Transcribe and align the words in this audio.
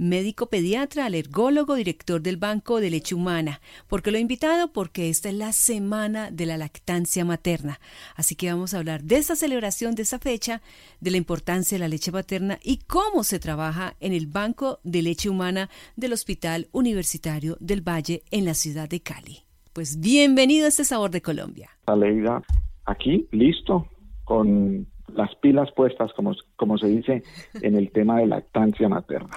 médico 0.00 0.46
pediatra, 0.46 1.04
alergólogo, 1.04 1.74
director 1.74 2.22
del 2.22 2.38
Banco 2.38 2.80
de 2.80 2.90
Leche 2.90 3.14
Humana. 3.14 3.60
¿Por 3.86 4.02
qué 4.02 4.10
lo 4.10 4.16
he 4.16 4.20
invitado? 4.20 4.72
Porque 4.72 5.10
esta 5.10 5.28
es 5.28 5.34
la 5.34 5.52
semana 5.52 6.30
de 6.30 6.46
la 6.46 6.56
lactancia 6.56 7.24
materna. 7.24 7.78
Así 8.16 8.34
que 8.34 8.50
vamos 8.50 8.72
a 8.72 8.78
hablar 8.78 9.02
de 9.02 9.16
esa 9.16 9.36
celebración, 9.36 9.94
de 9.94 10.02
esa 10.02 10.18
fecha, 10.18 10.62
de 11.00 11.10
la 11.10 11.18
importancia 11.18 11.76
de 11.76 11.80
la 11.80 11.88
leche 11.88 12.10
materna 12.10 12.58
y 12.62 12.78
cómo 12.78 13.24
se 13.24 13.38
trabaja 13.38 13.94
en 14.00 14.14
el 14.14 14.26
Banco 14.26 14.80
de 14.84 15.02
Leche 15.02 15.28
Humana 15.28 15.68
del 15.96 16.14
Hospital 16.14 16.68
Universitario 16.72 17.58
del 17.60 17.86
Valle 17.86 18.22
en 18.30 18.46
la 18.46 18.54
ciudad 18.54 18.88
de 18.88 19.00
Cali. 19.00 19.40
Pues 19.74 20.00
bienvenido 20.00 20.64
a 20.64 20.68
este 20.68 20.84
Sabor 20.84 21.10
de 21.10 21.20
Colombia. 21.20 21.70
Aleida, 21.86 22.42
aquí, 22.86 23.28
listo, 23.32 23.86
con 24.24 24.86
las 25.14 25.34
pilas 25.36 25.70
puestas, 25.72 26.10
como, 26.14 26.34
como 26.56 26.78
se 26.78 26.86
dice 26.86 27.22
en 27.60 27.76
el 27.76 27.90
tema 27.92 28.18
de 28.18 28.26
lactancia 28.26 28.88
materna. 28.88 29.36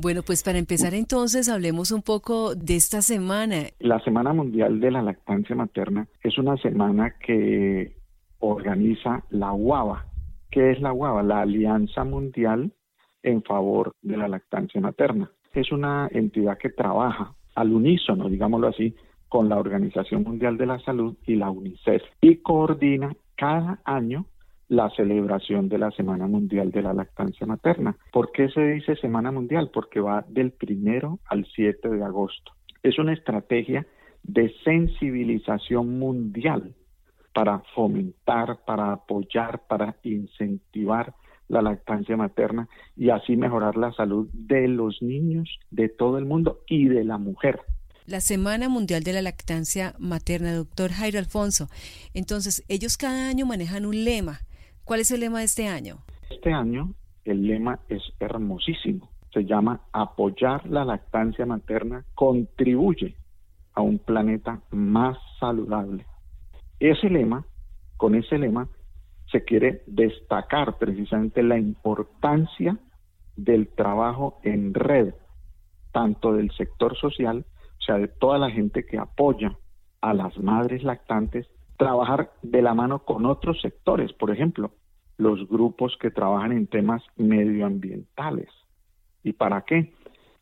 Bueno, 0.00 0.22
pues 0.22 0.42
para 0.42 0.56
empezar 0.58 0.94
entonces 0.94 1.50
hablemos 1.50 1.92
un 1.92 2.00
poco 2.00 2.54
de 2.54 2.76
esta 2.76 3.02
semana. 3.02 3.66
La 3.80 4.00
Semana 4.00 4.32
Mundial 4.32 4.80
de 4.80 4.90
la 4.90 5.02
Lactancia 5.02 5.54
Materna 5.54 6.08
es 6.22 6.38
una 6.38 6.56
semana 6.56 7.16
que 7.18 7.96
organiza 8.38 9.22
la 9.28 9.52
UABA. 9.52 10.06
¿Qué 10.50 10.70
es 10.70 10.80
la 10.80 10.94
UABA? 10.94 11.22
La 11.22 11.42
Alianza 11.42 12.04
Mundial 12.04 12.72
en 13.22 13.42
favor 13.42 13.94
de 14.00 14.16
la 14.16 14.26
lactancia 14.26 14.80
materna. 14.80 15.30
Es 15.52 15.70
una 15.70 16.08
entidad 16.10 16.56
que 16.56 16.70
trabaja 16.70 17.34
al 17.54 17.70
unísono, 17.70 18.30
digámoslo 18.30 18.68
así, 18.68 18.96
con 19.28 19.50
la 19.50 19.58
Organización 19.58 20.22
Mundial 20.22 20.56
de 20.56 20.64
la 20.64 20.78
Salud 20.80 21.14
y 21.26 21.36
la 21.36 21.50
UNICEF 21.50 22.02
y 22.22 22.36
coordina 22.36 23.14
cada 23.36 23.80
año 23.84 24.24
la 24.70 24.88
celebración 24.90 25.68
de 25.68 25.78
la 25.78 25.90
Semana 25.90 26.28
Mundial 26.28 26.70
de 26.70 26.80
la 26.80 26.94
Lactancia 26.94 27.44
Materna. 27.44 27.96
¿Por 28.12 28.30
qué 28.30 28.48
se 28.50 28.60
dice 28.60 28.94
Semana 28.94 29.32
Mundial? 29.32 29.70
Porque 29.74 29.98
va 29.98 30.24
del 30.28 30.52
primero 30.52 31.18
al 31.26 31.44
7 31.56 31.88
de 31.88 32.04
agosto. 32.04 32.52
Es 32.84 32.96
una 33.00 33.12
estrategia 33.12 33.84
de 34.22 34.54
sensibilización 34.62 35.98
mundial 35.98 36.72
para 37.34 37.64
fomentar, 37.74 38.60
para 38.64 38.92
apoyar, 38.92 39.62
para 39.66 39.96
incentivar 40.04 41.14
la 41.48 41.62
lactancia 41.62 42.16
materna 42.16 42.68
y 42.96 43.10
así 43.10 43.36
mejorar 43.36 43.76
la 43.76 43.92
salud 43.92 44.28
de 44.32 44.68
los 44.68 45.02
niños, 45.02 45.48
de 45.72 45.88
todo 45.88 46.16
el 46.16 46.26
mundo 46.26 46.60
y 46.68 46.86
de 46.86 47.02
la 47.02 47.18
mujer. 47.18 47.60
La 48.06 48.20
Semana 48.20 48.68
Mundial 48.68 49.02
de 49.02 49.14
la 49.14 49.22
Lactancia 49.22 49.94
Materna, 49.98 50.54
doctor 50.54 50.92
Jairo 50.92 51.18
Alfonso. 51.18 51.68
Entonces, 52.14 52.64
ellos 52.68 52.96
cada 52.96 53.28
año 53.28 53.46
manejan 53.46 53.84
un 53.84 54.04
lema 54.04 54.40
¿Cuál 54.90 55.02
es 55.02 55.12
el 55.12 55.20
lema 55.20 55.38
de 55.38 55.44
este 55.44 55.68
año? 55.68 55.98
Este 56.28 56.52
año 56.52 56.94
el 57.24 57.46
lema 57.46 57.78
es 57.88 58.02
hermosísimo. 58.18 59.08
Se 59.32 59.44
llama 59.44 59.82
Apoyar 59.92 60.68
la 60.68 60.84
lactancia 60.84 61.46
materna 61.46 62.04
contribuye 62.16 63.14
a 63.72 63.82
un 63.82 64.00
planeta 64.00 64.62
más 64.72 65.16
saludable. 65.38 66.06
Ese 66.80 67.08
lema, 67.08 67.46
con 67.96 68.16
ese 68.16 68.36
lema, 68.36 68.68
se 69.30 69.44
quiere 69.44 69.84
destacar 69.86 70.76
precisamente 70.78 71.44
la 71.44 71.56
importancia 71.56 72.76
del 73.36 73.68
trabajo 73.68 74.40
en 74.42 74.74
red, 74.74 75.14
tanto 75.92 76.32
del 76.32 76.50
sector 76.56 76.96
social, 76.96 77.46
o 77.78 77.80
sea, 77.80 77.96
de 77.98 78.08
toda 78.08 78.38
la 78.38 78.50
gente 78.50 78.84
que 78.84 78.98
apoya 78.98 79.56
a 80.00 80.14
las 80.14 80.36
madres 80.36 80.82
lactantes, 80.82 81.46
trabajar 81.76 82.32
de 82.42 82.60
la 82.60 82.74
mano 82.74 83.04
con 83.04 83.24
otros 83.24 83.60
sectores, 83.60 84.12
por 84.14 84.32
ejemplo, 84.32 84.72
los 85.20 85.46
grupos 85.48 85.96
que 86.00 86.10
trabajan 86.10 86.52
en 86.52 86.66
temas 86.66 87.02
medioambientales. 87.16 88.48
¿Y 89.22 89.34
para 89.34 89.62
qué? 89.66 89.92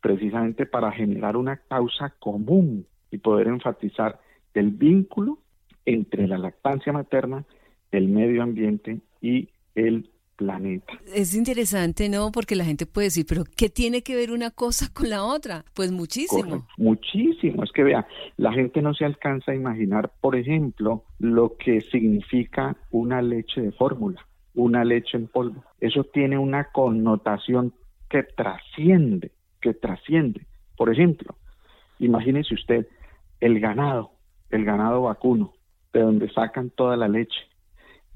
Precisamente 0.00 0.66
para 0.66 0.92
generar 0.92 1.36
una 1.36 1.56
causa 1.56 2.14
común 2.20 2.86
y 3.10 3.18
poder 3.18 3.48
enfatizar 3.48 4.20
el 4.54 4.70
vínculo 4.70 5.38
entre 5.84 6.28
la 6.28 6.38
lactancia 6.38 6.92
materna, 6.92 7.44
el 7.90 8.08
medio 8.08 8.42
ambiente 8.42 9.00
y 9.20 9.48
el 9.74 10.10
planeta. 10.36 10.92
Es 11.12 11.34
interesante, 11.34 12.08
¿no? 12.08 12.30
Porque 12.30 12.54
la 12.54 12.64
gente 12.64 12.86
puede 12.86 13.08
decir, 13.08 13.26
pero 13.28 13.42
¿qué 13.56 13.68
tiene 13.68 14.02
que 14.02 14.14
ver 14.14 14.30
una 14.30 14.52
cosa 14.52 14.86
con 14.94 15.10
la 15.10 15.24
otra? 15.24 15.64
Pues 15.74 15.90
muchísimo. 15.90 16.68
muchísimo. 16.76 17.64
Es 17.64 17.72
que 17.72 17.82
vea, 17.82 18.06
la 18.36 18.52
gente 18.52 18.80
no 18.80 18.94
se 18.94 19.04
alcanza 19.04 19.50
a 19.50 19.56
imaginar, 19.56 20.12
por 20.20 20.36
ejemplo, 20.36 21.02
lo 21.18 21.56
que 21.56 21.80
significa 21.80 22.76
una 22.92 23.20
leche 23.20 23.60
de 23.60 23.72
fórmula 23.72 24.24
una 24.58 24.84
leche 24.84 25.16
en 25.16 25.28
polvo. 25.28 25.62
Eso 25.80 26.04
tiene 26.04 26.36
una 26.36 26.64
connotación 26.72 27.72
que 28.10 28.24
trasciende, 28.24 29.30
que 29.60 29.72
trasciende. 29.72 30.46
Por 30.76 30.92
ejemplo, 30.92 31.36
imagínese 32.00 32.54
usted 32.54 32.88
el 33.40 33.60
ganado, 33.60 34.10
el 34.50 34.64
ganado 34.64 35.02
vacuno, 35.02 35.52
de 35.92 36.00
donde 36.00 36.28
sacan 36.30 36.70
toda 36.70 36.96
la 36.96 37.06
leche. 37.06 37.40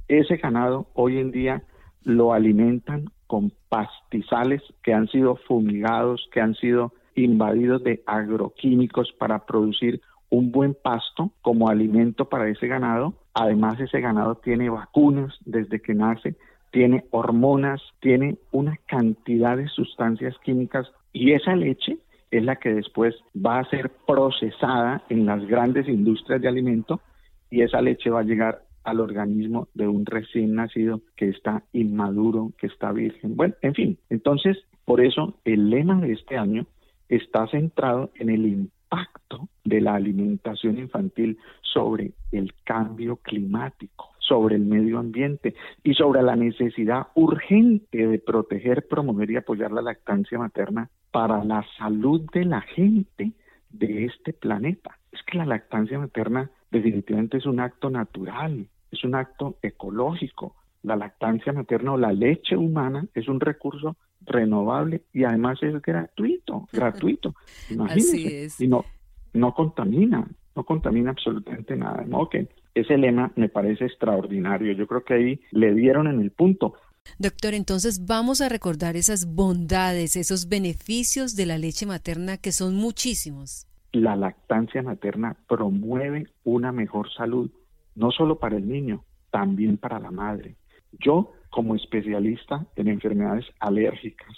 Ese 0.09 0.37
ganado 0.37 0.89
hoy 0.95 1.19
en 1.19 1.31
día 1.31 1.63
lo 2.03 2.33
alimentan 2.33 3.05
con 3.29 3.53
pastizales 3.69 4.63
que 4.83 4.93
han 4.93 5.07
sido 5.09 5.37
fumigados, 5.37 6.29
que 6.33 6.41
han 6.41 6.55
sido 6.57 6.93
invadidos 7.15 7.85
de 7.85 8.03
agroquímicos 8.05 9.13
para 9.13 9.47
producir 9.47 10.01
un 10.33 10.51
buen 10.51 10.75
pasto 10.75 11.31
como 11.43 11.69
alimento 11.69 12.25
para 12.25 12.49
ese 12.49 12.67
ganado. 12.67 13.13
Además, 13.35 13.79
ese 13.79 14.01
ganado 14.01 14.37
tiene 14.37 14.71
vacunas 14.71 15.35
desde 15.45 15.81
que 15.81 15.93
nace, 15.93 16.37
tiene 16.71 17.05
hormonas, 17.11 17.83
tiene 18.01 18.39
una 18.51 18.79
cantidad 18.87 19.59
de 19.59 19.69
sustancias 19.69 20.35
químicas 20.43 20.91
y 21.13 21.33
esa 21.33 21.55
leche 21.55 21.99
es 22.31 22.43
la 22.43 22.57
que 22.57 22.73
después 22.73 23.15
va 23.37 23.59
a 23.59 23.69
ser 23.69 23.91
procesada 24.07 25.03
en 25.11 25.27
las 25.27 25.45
grandes 25.47 25.87
industrias 25.87 26.41
de 26.41 26.49
alimento 26.49 27.03
y 27.51 27.61
esa 27.61 27.83
leche 27.83 28.09
va 28.09 28.21
a 28.21 28.25
llegar 28.25 28.63
al 28.85 29.01
organismo 29.01 29.69
de 29.75 29.87
un 29.87 30.07
recién 30.07 30.55
nacido 30.55 31.03
que 31.15 31.29
está 31.29 31.63
inmaduro, 31.75 32.53
que 32.57 32.69
está 32.69 32.91
virgen. 32.91 33.37
Bueno, 33.37 33.55
en 33.61 33.75
fin, 33.75 33.99
entonces, 34.09 34.57
por 34.87 35.03
eso 35.05 35.35
el 35.45 35.69
lema 35.69 36.01
de 36.01 36.15
este 36.15 36.39
año 36.39 36.65
está 37.11 37.47
centrado 37.49 38.11
en 38.15 38.31
el 38.31 38.47
impacto 38.93 39.49
de 39.65 39.81
la 39.81 39.95
alimentación 39.95 40.79
infantil 40.79 41.39
sobre 41.63 42.13
el 42.31 42.53
cambio 42.65 43.17
climático, 43.17 44.11
sobre 44.19 44.57
el 44.57 44.63
medio 44.63 44.99
ambiente 44.99 45.55
y 45.83 45.95
sobre 45.95 46.23
la 46.23 46.37
necesidad 46.37 47.09
urgente 47.15 48.07
de 48.07 48.19
proteger, 48.19 48.87
promover 48.87 49.31
y 49.31 49.37
apoyar 49.37 49.73
la 49.73 49.83
lactancia 49.83 50.39
materna 50.39 50.91
para 51.11 51.45
la 51.45 51.65
salud 51.79 52.23
de 52.33 52.45
la 52.45 52.61
gente 52.61 53.33
de 53.71 54.05
este 54.05 54.33
planeta. 54.33 54.99
Es 55.11 55.23
que 55.23 55.39
la 55.39 55.47
lactancia 55.47 55.99
materna 55.99 56.51
definitivamente 56.71 57.39
es 57.39 57.47
un 57.47 57.61
acto 57.61 57.91
natural, 57.91 58.67
es 58.91 59.05
un 59.05 59.15
acto 59.15 59.57
ecológico. 59.63 60.55
La 60.83 60.97
lactancia 60.97 61.53
materna 61.53 61.93
o 61.93 61.97
la 61.97 62.13
leche 62.13 62.57
humana 62.57 63.07
es 63.15 63.29
un 63.29 63.41
recurso 63.41 63.97
renovable 64.27 65.03
y 65.13 65.25
además 65.25 65.59
es 65.63 65.81
gratuito, 65.83 66.69
gratuito. 66.73 67.35
Imagínense. 67.71 68.65
Y 68.65 68.69
no, 68.69 68.85
no 69.33 69.55
contamina, 69.55 70.27
no 70.55 70.65
contamina 70.65 71.11
absolutamente 71.11 71.77
nada. 71.77 72.05
¿no? 72.07 72.29
que 72.29 72.49
ese 72.75 72.97
lema 72.97 73.33
me 73.37 73.49
parece 73.49 73.87
extraordinario. 73.87 74.73
Yo 74.73 74.87
creo 74.87 75.05
que 75.05 75.15
ahí 75.15 75.41
le 75.51 75.75
dieron 75.75 76.07
en 76.07 76.21
el 76.21 76.31
punto. 76.31 76.75
Doctor, 77.19 77.55
entonces 77.55 78.07
vamos 78.07 78.41
a 78.41 78.49
recordar 78.49 78.97
esas 78.97 79.27
bondades, 79.27 80.17
esos 80.17 80.49
beneficios 80.49 81.35
de 81.37 81.47
la 81.47 81.59
leche 81.59 81.85
materna 81.85 82.39
que 82.39 82.53
son 82.53 82.77
muchísimos. 82.77 83.67
La 83.93 84.17
lactancia 84.17 84.83
materna 84.83 85.37
promueve 85.49 86.29
una 86.45 86.73
mejor 86.73 87.13
salud, 87.13 87.51
no 87.95 88.11
solo 88.11 88.39
para 88.39 88.57
el 88.57 88.67
niño, 88.67 89.05
también 89.31 89.77
para 89.77 89.99
la 89.99 90.11
madre. 90.11 90.57
Yo 90.93 91.33
como 91.53 91.77
especialista 91.77 92.67
en 92.77 92.89
enfermedades 92.89 93.45
alérgicas, 93.61 94.35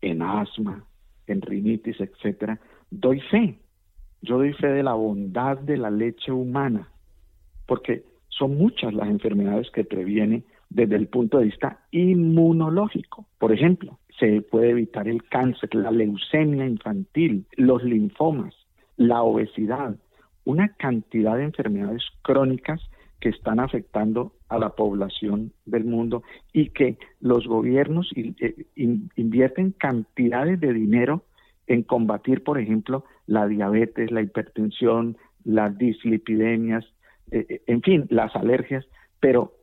en 0.00 0.22
asma, 0.22 0.82
en 1.26 1.42
rinitis, 1.42 2.00
etcétera, 2.00 2.58
doy 2.90 3.20
fe. 3.20 3.58
Yo 4.22 4.38
doy 4.38 4.54
fe 4.54 4.68
de 4.68 4.82
la 4.82 4.94
bondad 4.94 5.58
de 5.58 5.76
la 5.76 5.90
leche 5.90 6.32
humana, 6.32 6.88
porque 7.66 8.04
son 8.30 8.56
muchas 8.56 8.94
las 8.94 9.08
enfermedades 9.10 9.70
que 9.72 9.84
previene 9.84 10.44
desde 10.70 10.96
el 10.96 11.06
punto 11.08 11.36
de 11.38 11.44
vista 11.44 11.80
inmunológico. 11.90 13.26
Por 13.38 13.52
ejemplo, 13.52 13.98
se 14.18 14.40
puede 14.40 14.70
evitar 14.70 15.06
el 15.06 15.22
cáncer, 15.24 15.74
la 15.74 15.90
leucemia 15.90 16.66
infantil, 16.66 17.44
los 17.58 17.84
linfomas, 17.84 18.54
la 18.96 19.22
obesidad, 19.22 19.96
una 20.46 20.68
cantidad 20.78 21.36
de 21.36 21.44
enfermedades 21.44 22.02
crónicas 22.22 22.80
que 23.24 23.30
están 23.30 23.58
afectando 23.58 24.34
a 24.50 24.58
la 24.58 24.76
población 24.76 25.54
del 25.64 25.84
mundo 25.84 26.22
y 26.52 26.68
que 26.68 26.98
los 27.20 27.46
gobiernos 27.46 28.12
eh, 28.16 28.66
invierten 29.16 29.72
cantidades 29.72 30.60
de 30.60 30.74
dinero 30.74 31.24
en 31.66 31.84
combatir, 31.84 32.44
por 32.44 32.60
ejemplo, 32.60 33.06
la 33.26 33.46
diabetes, 33.46 34.10
la 34.10 34.20
hipertensión, 34.20 35.16
las 35.42 35.78
dislipidemias, 35.78 36.84
eh, 37.30 37.46
eh, 37.48 37.62
en 37.66 37.80
fin, 37.80 38.04
las 38.10 38.36
alergias, 38.36 38.84
pero 39.20 39.54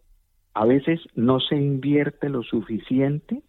a 0.56 0.66
veces 0.66 1.00
no 1.14 1.40
se 1.40 1.56
invierte 1.56 2.30
lo 2.30 2.42
suficiente 2.42 3.44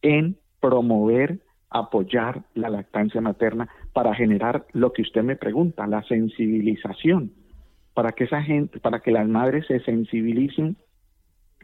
en 0.00 0.38
promover 0.60 1.40
apoyar 1.68 2.44
la 2.54 2.70
lactancia 2.70 3.20
materna 3.20 3.68
para 3.92 4.14
generar 4.14 4.64
lo 4.72 4.94
que 4.94 5.02
usted 5.02 5.22
me 5.22 5.36
pregunta, 5.36 5.86
la 5.86 6.02
sensibilización, 6.04 7.32
para 7.94 8.12
que 8.12 8.24
esa 8.24 8.42
gente, 8.42 8.80
para 8.80 9.00
que 9.00 9.10
las 9.10 9.28
madres 9.28 9.66
se 9.66 9.80
sensibilicen 9.80 10.76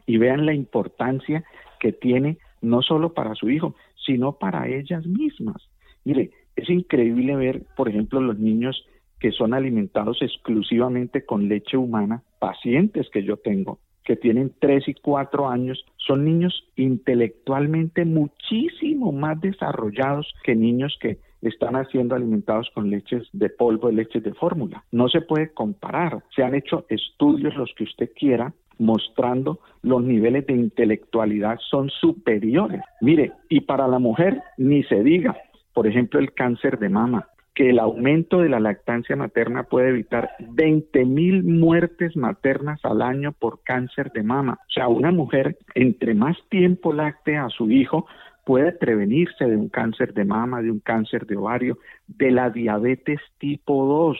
y 0.05 0.17
vean 0.17 0.45
la 0.45 0.53
importancia 0.53 1.43
que 1.79 1.91
tiene 1.91 2.37
no 2.61 2.81
solo 2.81 3.13
para 3.13 3.35
su 3.35 3.49
hijo, 3.49 3.75
sino 4.05 4.33
para 4.33 4.67
ellas 4.67 5.05
mismas. 5.05 5.69
Mire, 6.03 6.31
es 6.55 6.69
increíble 6.69 7.35
ver, 7.35 7.63
por 7.75 7.89
ejemplo, 7.89 8.19
los 8.19 8.37
niños 8.37 8.85
que 9.19 9.31
son 9.31 9.53
alimentados 9.53 10.21
exclusivamente 10.21 11.25
con 11.25 11.47
leche 11.47 11.77
humana, 11.77 12.23
pacientes 12.39 13.09
que 13.09 13.23
yo 13.23 13.37
tengo, 13.37 13.79
que 14.03 14.15
tienen 14.15 14.53
3 14.59 14.87
y 14.87 14.93
4 14.95 15.49
años, 15.49 15.85
son 15.97 16.25
niños 16.25 16.67
intelectualmente 16.75 18.05
muchísimo 18.05 19.11
más 19.11 19.39
desarrollados 19.39 20.33
que 20.43 20.55
niños 20.55 20.97
que 20.99 21.19
están 21.41 21.85
siendo 21.87 22.15
alimentados 22.15 22.69
con 22.73 22.89
leches 22.89 23.27
de 23.33 23.49
polvo, 23.49 23.91
leches 23.91 24.23
de 24.23 24.33
fórmula. 24.33 24.83
No 24.91 25.07
se 25.07 25.21
puede 25.21 25.53
comparar. 25.53 26.23
Se 26.35 26.43
han 26.43 26.55
hecho 26.55 26.85
estudios, 26.89 27.55
los 27.55 27.73
que 27.75 27.85
usted 27.85 28.09
quiera, 28.15 28.53
mostrando 28.77 29.59
los 29.81 30.01
niveles 30.03 30.45
de 30.47 30.53
intelectualidad 30.53 31.59
son 31.69 31.89
superiores. 31.89 32.81
Mire, 33.01 33.33
y 33.49 33.61
para 33.61 33.87
la 33.87 33.99
mujer 33.99 34.41
ni 34.57 34.83
se 34.83 35.03
diga, 35.03 35.37
por 35.73 35.87
ejemplo, 35.87 36.19
el 36.19 36.33
cáncer 36.33 36.79
de 36.79 36.89
mama, 36.89 37.27
que 37.59 37.71
el 37.71 37.79
aumento 37.79 38.39
de 38.39 38.47
la 38.47 38.61
lactancia 38.61 39.17
materna 39.17 39.63
puede 39.63 39.89
evitar 39.89 40.29
20 40.39 41.03
mil 41.03 41.43
muertes 41.43 42.15
maternas 42.15 42.79
al 42.85 43.01
año 43.01 43.33
por 43.33 43.63
cáncer 43.63 44.13
de 44.13 44.23
mama. 44.23 44.59
O 44.61 44.71
sea, 44.71 44.87
una 44.87 45.11
mujer, 45.11 45.57
entre 45.75 46.13
más 46.13 46.37
tiempo 46.47 46.93
lacte 46.93 47.35
a 47.35 47.49
su 47.49 47.69
hijo, 47.69 48.07
puede 48.45 48.71
prevenirse 48.71 49.43
de 49.43 49.57
un 49.57 49.67
cáncer 49.67 50.13
de 50.13 50.23
mama, 50.23 50.61
de 50.61 50.71
un 50.71 50.79
cáncer 50.79 51.25
de 51.25 51.35
ovario, 51.35 51.79
de 52.07 52.31
la 52.31 52.49
diabetes 52.49 53.19
tipo 53.39 53.85
2, 53.85 54.17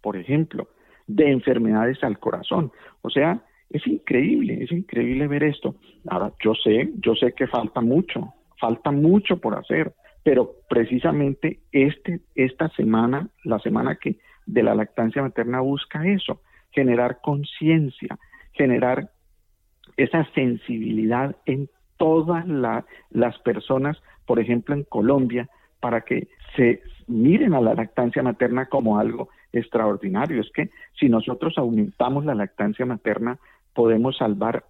por 0.00 0.16
ejemplo, 0.16 0.68
de 1.06 1.30
enfermedades 1.30 2.02
al 2.02 2.18
corazón. 2.18 2.72
O 3.02 3.10
sea, 3.10 3.42
es 3.68 3.86
increíble, 3.86 4.62
es 4.64 4.72
increíble 4.72 5.26
ver 5.26 5.44
esto. 5.44 5.74
Ahora, 6.08 6.32
yo 6.42 6.54
sé, 6.54 6.90
yo 7.02 7.14
sé 7.16 7.34
que 7.34 7.48
falta 7.48 7.82
mucho, 7.82 8.32
falta 8.58 8.90
mucho 8.92 9.36
por 9.36 9.58
hacer, 9.58 9.92
pero 10.28 10.56
precisamente 10.68 11.60
este, 11.72 12.20
esta 12.34 12.68
semana, 12.76 13.30
la 13.44 13.58
semana 13.60 13.96
que 13.96 14.18
de 14.44 14.62
la 14.62 14.74
lactancia 14.74 15.22
materna 15.22 15.60
busca 15.60 16.06
eso, 16.06 16.42
generar 16.70 17.22
conciencia, 17.22 18.18
generar 18.52 19.08
esa 19.96 20.30
sensibilidad 20.34 21.34
en 21.46 21.70
todas 21.96 22.46
las 22.46 23.38
personas, 23.38 23.96
por 24.26 24.38
ejemplo 24.38 24.74
en 24.74 24.84
Colombia, 24.84 25.48
para 25.80 26.02
que 26.02 26.28
se 26.56 26.82
miren 27.06 27.54
a 27.54 27.62
la 27.62 27.72
lactancia 27.72 28.22
materna 28.22 28.66
como 28.66 28.98
algo 28.98 29.30
extraordinario. 29.54 30.42
Es 30.42 30.50
que 30.52 30.68
si 31.00 31.08
nosotros 31.08 31.56
aumentamos 31.56 32.26
la 32.26 32.34
lactancia 32.34 32.84
materna, 32.84 33.38
podemos 33.72 34.18
salvar, 34.18 34.66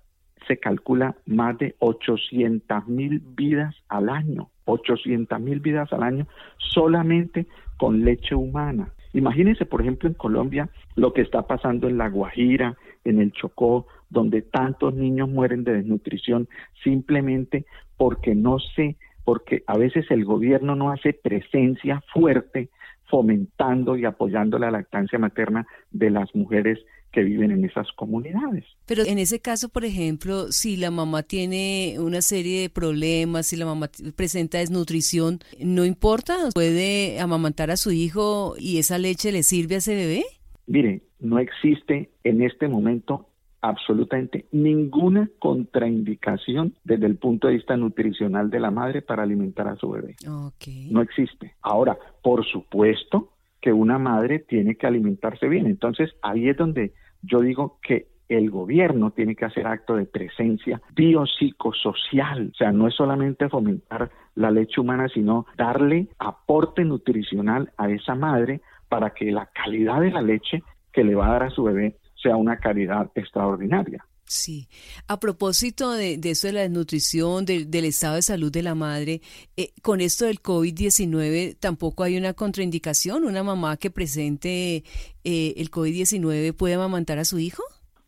se 0.47 0.61
calcula, 0.61 1.17
más 1.27 1.59
de 1.59 1.75
800 1.81 2.87
mil 2.87 3.19
vidas 3.19 3.75
al 3.89 4.09
año, 4.09 4.51
800 4.69 5.41
mil 5.41 5.61
vidas 5.61 5.93
al 5.93 6.03
año 6.03 6.27
solamente 6.59 7.47
con 7.77 8.05
leche 8.05 8.35
humana. 8.35 8.93
Imagínense, 9.13 9.65
por 9.65 9.81
ejemplo, 9.81 10.09
en 10.09 10.15
Colombia 10.15 10.69
lo 10.95 11.13
que 11.13 11.23
está 11.23 11.47
pasando 11.47 11.89
en 11.89 11.99
La 11.99 12.09
Guajira, 12.09 12.77
en 13.05 13.21
el 13.21 13.33
Chocó, 13.33 13.87
donde 14.11 14.43
tantos 14.43 14.95
niños 14.95 15.29
mueren 15.29 15.65
de 15.65 15.75
desnutrición 15.75 16.49
simplemente 16.85 17.65
porque 17.97 18.35
no 18.35 18.59
sé, 18.59 18.97
porque 19.25 19.65
a 19.67 19.77
veces 19.77 20.11
el 20.11 20.25
gobierno 20.25 20.77
no 20.77 20.91
hace 20.91 21.13
presencia 21.13 22.03
fuerte 22.13 22.69
fomentando 23.07 23.97
y 23.97 24.05
apoyando 24.05 24.59
la 24.59 24.71
lactancia 24.71 25.19
materna 25.19 25.67
de 25.91 26.11
las 26.11 26.35
mujeres 26.35 26.79
que 27.13 27.23
viven 27.23 27.51
en 27.51 27.65
esas 27.65 27.91
comunidades. 27.93 28.65
Pero 28.87 29.05
en 29.05 29.19
ese 29.19 29.41
caso, 29.41 29.69
por 29.69 29.85
ejemplo, 29.85 30.53
si 30.53 30.77
la 30.77 30.91
mamá 30.91 31.23
tiene 31.23 31.97
una 31.99 32.23
serie 32.23 32.63
de 32.63 32.71
problemas, 32.71 33.47
si 33.47 33.57
la 33.57 33.67
mamá 33.67 33.91
presenta 34.17 34.59
desnutrición, 34.59 35.41
¿no 35.61 35.85
importa? 35.85 36.37
¿Puede 36.55 37.21
amamantar 37.21 37.71
a 37.71 37.77
su 37.77 37.93
hijo 37.93 38.55
y 38.59 38.79
esa 38.79 38.99
leche 38.99 39.33
le 39.33 39.43
sirve 39.43 39.77
a 39.77 39.79
ese 39.79 39.95
bebé? 39.95 40.25
Mire, 40.67 41.03
no 41.19 41.39
existe 41.39 42.11
en 42.25 42.43
este 42.43 42.69
momento 42.69 43.29
absolutamente 43.61 44.47
ninguna 44.53 45.29
contraindicación 45.39 46.75
desde 46.85 47.07
el 47.07 47.17
punto 47.17 47.49
de 47.49 47.55
vista 47.55 47.77
nutricional 47.77 48.51
de 48.51 48.61
la 48.61 48.71
madre 48.71 49.03
para 49.03 49.23
alimentar 49.23 49.67
a 49.69 49.77
su 49.77 49.91
bebé. 49.91 50.17
No 50.25 51.03
existe. 51.03 51.55
Ahora, 51.63 51.99
por 52.23 52.47
supuesto, 52.47 53.33
que 53.61 53.73
una 53.73 53.99
madre 53.99 54.39
tiene 54.39 54.77
que 54.77 54.87
alimentarse 54.87 55.49
bien. 55.49 55.67
Entonces, 55.67 56.15
ahí 56.23 56.49
es 56.49 56.57
donde 56.57 56.93
yo 57.23 57.41
digo 57.41 57.79
que 57.83 58.07
el 58.29 58.51
gobierno 58.51 59.11
tiene 59.11 59.35
que 59.35 59.47
hacer 59.47 59.67
acto 59.67 59.97
de 59.97 60.05
presencia 60.05 60.81
biopsicosocial, 60.95 62.51
o 62.53 62.55
sea, 62.57 62.73
no 62.73 62.87
es 62.87 62.95
solamente 62.95 63.49
fomentar 63.49 64.11
la 64.35 64.51
leche 64.51 64.81
humana, 64.81 65.09
sino 65.09 65.47
darle 65.57 66.09
aporte 66.19 66.85
nutricional 66.85 67.73
a 67.79 67.91
esa 67.91 68.15
madre 68.15 68.61
para 68.89 69.11
que 69.11 69.31
la 69.33 69.47
calidad 69.47 70.01
de 70.01 70.11
la 70.11 70.23
leche 70.23 70.63
que 70.93 71.05
le 71.05 71.15
va 71.15 71.29
a 71.29 71.33
dar 71.33 71.43
a 71.45 71.51
su 71.51 71.65
bebé 71.65 71.97
sea 72.23 72.37
una 72.37 72.59
calidad 72.59 73.11
extraordinaria. 73.15 74.05
Sí, 74.29 74.69
a 75.07 75.19
propósito 75.21 75.91
de, 75.93 76.21
eso 76.23 76.49
de 76.49 76.53
la 76.53 76.61
desnutrición, 76.61 77.47
del 77.47 77.85
estado 77.87 78.17
de 78.17 78.23
salud 78.23 78.53
de 78.53 78.63
la 78.63 78.75
madre, 78.75 79.23
eh, 79.57 79.71
con 79.81 80.03
esto 80.03 80.27
del 80.27 80.43
COVID-19 80.43 81.57
tampoco 81.59 82.03
hay 82.03 82.19
una 82.19 82.35
contraindicación. 82.35 83.25
¿Una 83.25 83.43
mamá 83.43 83.79
que 83.79 83.91
presente 83.91 84.85
eh, 85.25 85.55
el 85.57 85.71
COVID-19 85.71 86.55
puede 86.55 86.75
amamantar 86.75 87.19
a 87.19 87.25
su 87.25 87.39
hijo? 87.39 87.63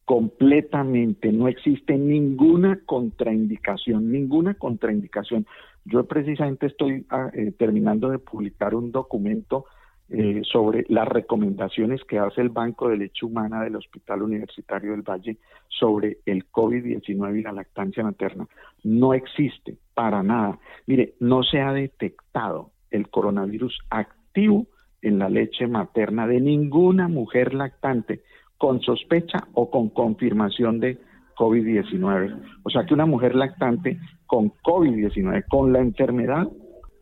Completamente, 0.05 1.33
no 1.33 1.49
existe 1.49 1.97
ninguna 1.97 2.81
contraindicación, 2.85 4.13
ninguna 4.13 4.53
contraindicación. 4.55 5.47
Yo 5.87 6.05
precisamente 6.05 6.67
estoy 6.67 7.07
ah, 7.09 7.31
eh, 7.33 7.53
terminando 7.57 8.11
de 8.11 8.19
publicar 8.19 8.75
un 8.75 8.93
documento 8.93 9.65
eh, 10.13 10.43
sobre 10.43 10.85
las 10.89 11.07
recomendaciones 11.07 12.03
que 12.05 12.19
hace 12.19 12.41
el 12.41 12.49
Banco 12.49 12.89
de 12.89 12.97
Leche 12.97 13.25
Humana 13.25 13.63
del 13.63 13.77
Hospital 13.77 14.23
Universitario 14.23 14.91
del 14.91 15.03
Valle 15.03 15.37
sobre 15.69 16.19
el 16.27 16.51
COVID-19 16.51 17.39
y 17.39 17.43
la 17.43 17.53
lactancia 17.53 18.03
materna. 18.03 18.49
No 18.83 19.15
existe 19.15 19.77
para 19.95 20.23
nada. 20.23 20.59
Mire, 20.87 21.15
no 21.21 21.45
se 21.45 21.61
ha 21.61 21.73
detectado 21.73 22.73
el 22.91 23.09
coronavirus 23.09 23.79
activo 23.89 24.67
en 25.01 25.19
la 25.21 25.29
leche 25.29 25.67
materna 25.67 26.27
de 26.27 26.41
ninguna 26.41 27.07
mujer 27.07 27.55
lactante 27.55 28.23
con 28.59 28.81
sospecha 28.81 29.47
o 29.55 29.71
con 29.71 29.91
confirmación 29.91 30.81
de 30.81 30.99
COVID-19. 31.37 32.37
O 32.65 32.71
sea 32.71 32.85
que 32.85 32.95
una 32.95 33.07
mujer 33.07 33.35
lactante 33.35 33.99
con 34.27 34.51
COVID-19, 34.63 35.45
con 35.49 35.73
la 35.73 35.79
enfermedad, 35.79 36.49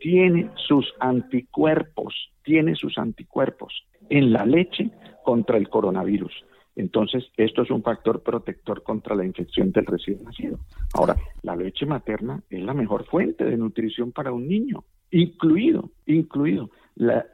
tiene 0.01 0.51
sus 0.67 0.93
anticuerpos, 1.01 2.15
tiene 2.43 2.75
sus 2.75 2.99
anticuerpos 2.99 3.85
en 4.09 4.33
la 4.33 4.47
leche 4.47 4.91
contra 5.25 5.59
el 5.59 5.69
coronavirus. 5.69 6.33
Entonces, 6.77 7.25
esto 7.37 7.63
es 7.63 7.71
un 7.71 7.83
factor 7.83 8.23
protector 8.23 8.85
contra 8.85 9.17
la 9.17 9.25
infección 9.25 9.73
del 9.73 9.87
recién 9.87 10.23
nacido. 10.23 10.61
Ahora, 10.95 11.17
la 11.43 11.57
leche 11.57 11.87
materna 11.87 12.41
es 12.49 12.63
la 12.63 12.73
mejor 12.73 13.05
fuente 13.05 13.45
de 13.45 13.57
nutrición 13.57 14.13
para 14.13 14.33
un 14.33 14.47
niño, 14.47 14.85
incluido, 15.11 15.91
incluido 16.07 16.71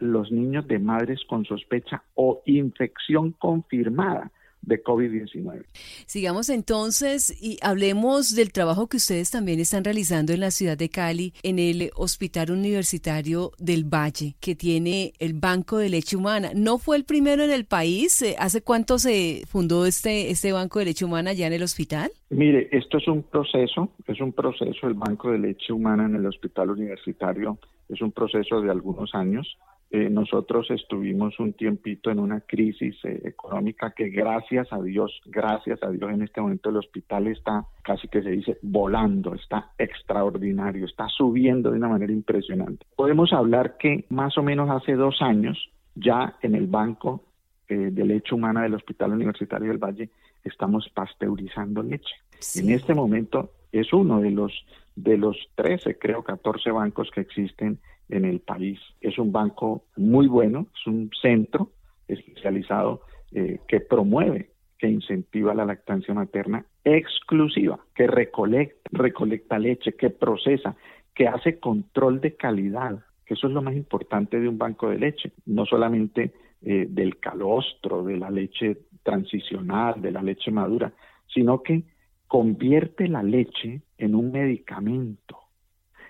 los 0.00 0.32
niños 0.32 0.66
de 0.66 0.78
madres 0.78 1.20
con 1.26 1.44
sospecha 1.44 2.02
o 2.14 2.42
infección 2.46 3.32
confirmada 3.32 4.30
de 4.66 4.82
COVID-19. 4.82 5.64
Sigamos 6.06 6.48
entonces 6.48 7.34
y 7.42 7.58
hablemos 7.62 8.34
del 8.34 8.52
trabajo 8.52 8.88
que 8.88 8.96
ustedes 8.96 9.30
también 9.30 9.60
están 9.60 9.84
realizando 9.84 10.32
en 10.32 10.40
la 10.40 10.50
ciudad 10.50 10.76
de 10.76 10.88
Cali, 10.88 11.32
en 11.42 11.58
el 11.58 11.90
Hospital 11.96 12.50
Universitario 12.50 13.52
del 13.58 13.84
Valle, 13.84 14.34
que 14.40 14.54
tiene 14.54 15.12
el 15.18 15.34
Banco 15.34 15.78
de 15.78 15.88
Leche 15.88 16.16
Humana. 16.16 16.52
¿No 16.54 16.78
fue 16.78 16.96
el 16.96 17.04
primero 17.04 17.42
en 17.42 17.50
el 17.50 17.64
país? 17.64 18.22
Eh, 18.22 18.36
¿Hace 18.38 18.62
cuánto 18.62 18.98
se 18.98 19.42
fundó 19.46 19.86
este, 19.86 20.30
este 20.30 20.52
Banco 20.52 20.78
de 20.78 20.86
Leche 20.86 21.04
Humana 21.04 21.32
ya 21.32 21.46
en 21.46 21.52
el 21.52 21.62
hospital? 21.62 22.10
Mire, 22.30 22.68
esto 22.72 22.98
es 22.98 23.08
un 23.08 23.22
proceso, 23.22 23.90
es 24.06 24.20
un 24.20 24.32
proceso, 24.32 24.86
el 24.86 24.94
Banco 24.94 25.30
de 25.30 25.38
Leche 25.38 25.72
Humana 25.72 26.06
en 26.06 26.16
el 26.16 26.26
Hospital 26.26 26.70
Universitario 26.70 27.58
es 27.88 28.00
un 28.00 28.12
proceso 28.12 28.60
de 28.60 28.70
algunos 28.70 29.14
años 29.14 29.58
eh, 29.96 30.10
nosotros 30.10 30.68
estuvimos 30.72 31.38
un 31.38 31.52
tiempito 31.52 32.10
en 32.10 32.18
una 32.18 32.40
crisis 32.40 32.96
eh, 33.04 33.20
económica 33.26 33.92
que 33.92 34.08
gracias 34.08 34.72
a 34.72 34.82
Dios, 34.82 35.20
gracias 35.26 35.80
a 35.84 35.90
Dios 35.90 36.10
en 36.10 36.22
este 36.22 36.40
momento 36.40 36.70
el 36.70 36.78
hospital 36.78 37.28
está 37.28 37.64
casi 37.82 38.08
que 38.08 38.20
se 38.20 38.30
dice 38.30 38.58
volando, 38.62 39.36
está 39.36 39.70
extraordinario, 39.78 40.86
está 40.86 41.06
subiendo 41.08 41.70
de 41.70 41.76
una 41.76 41.86
manera 41.86 42.12
impresionante. 42.12 42.84
Podemos 42.96 43.32
hablar 43.32 43.76
que 43.76 44.04
más 44.08 44.36
o 44.36 44.42
menos 44.42 44.68
hace 44.68 44.94
dos 44.94 45.22
años 45.22 45.70
ya 45.94 46.38
en 46.42 46.56
el 46.56 46.66
Banco 46.66 47.22
eh, 47.68 47.90
de 47.92 48.04
Leche 48.04 48.34
Humana 48.34 48.62
del 48.62 48.74
Hospital 48.74 49.12
Universitario 49.12 49.68
del 49.68 49.78
Valle 49.78 50.10
estamos 50.42 50.88
pasteurizando 50.92 51.84
leche. 51.84 52.16
En 52.56 52.70
este 52.70 52.94
momento 52.94 53.52
es 53.70 53.92
uno 53.92 54.20
de 54.20 54.32
los 54.32 54.52
de 54.96 55.16
los 55.16 55.36
13, 55.56 55.98
creo, 55.98 56.22
14 56.22 56.70
bancos 56.70 57.10
que 57.10 57.20
existen 57.20 57.78
en 58.08 58.24
el 58.24 58.40
país. 58.40 58.78
Es 59.00 59.18
un 59.18 59.32
banco 59.32 59.84
muy 59.96 60.26
bueno, 60.26 60.66
es 60.74 60.86
un 60.86 61.10
centro 61.20 61.70
especializado 62.06 63.02
eh, 63.32 63.60
que 63.66 63.80
promueve, 63.80 64.50
que 64.78 64.88
incentiva 64.88 65.54
la 65.54 65.64
lactancia 65.64 66.14
materna 66.14 66.64
exclusiva, 66.84 67.80
que 67.94 68.06
recolecta, 68.06 68.90
recolecta 68.92 69.58
leche, 69.58 69.94
que 69.94 70.10
procesa, 70.10 70.76
que 71.14 71.26
hace 71.26 71.58
control 71.58 72.20
de 72.20 72.36
calidad, 72.36 73.04
que 73.24 73.34
eso 73.34 73.46
es 73.46 73.52
lo 73.52 73.62
más 73.62 73.74
importante 73.74 74.38
de 74.38 74.48
un 74.48 74.58
banco 74.58 74.90
de 74.90 74.98
leche, 74.98 75.32
no 75.46 75.64
solamente 75.64 76.34
eh, 76.62 76.86
del 76.88 77.18
calostro, 77.18 78.04
de 78.04 78.18
la 78.18 78.30
leche 78.30 78.78
transicional, 79.02 80.00
de 80.02 80.12
la 80.12 80.22
leche 80.22 80.50
madura, 80.50 80.92
sino 81.32 81.62
que 81.62 81.84
convierte 82.28 83.08
la 83.08 83.22
leche 83.22 83.82
en 83.98 84.14
un 84.14 84.32
medicamento. 84.32 85.38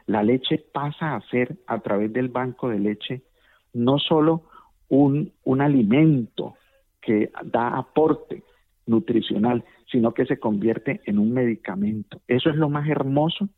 La 0.06 0.22
leche 0.22 0.58
pasa 0.72 1.16
a 1.16 1.20
ser, 1.28 1.56
a 1.66 1.80
través 1.80 2.12
del 2.12 2.28
banco 2.28 2.68
de 2.68 2.78
leche, 2.78 3.22
no 3.72 3.98
solo 3.98 4.42
un, 4.88 5.32
un 5.44 5.60
alimento 5.60 6.54
que 7.00 7.30
da 7.44 7.76
aporte 7.76 8.42
nutricional, 8.86 9.64
sino 9.90 10.12
que 10.12 10.26
se 10.26 10.38
convierte 10.38 11.00
en 11.04 11.18
un 11.18 11.32
medicamento. 11.32 12.20
Eso 12.28 12.50
es 12.50 12.56
lo 12.56 12.68
más 12.68 12.88
hermoso 12.88 13.48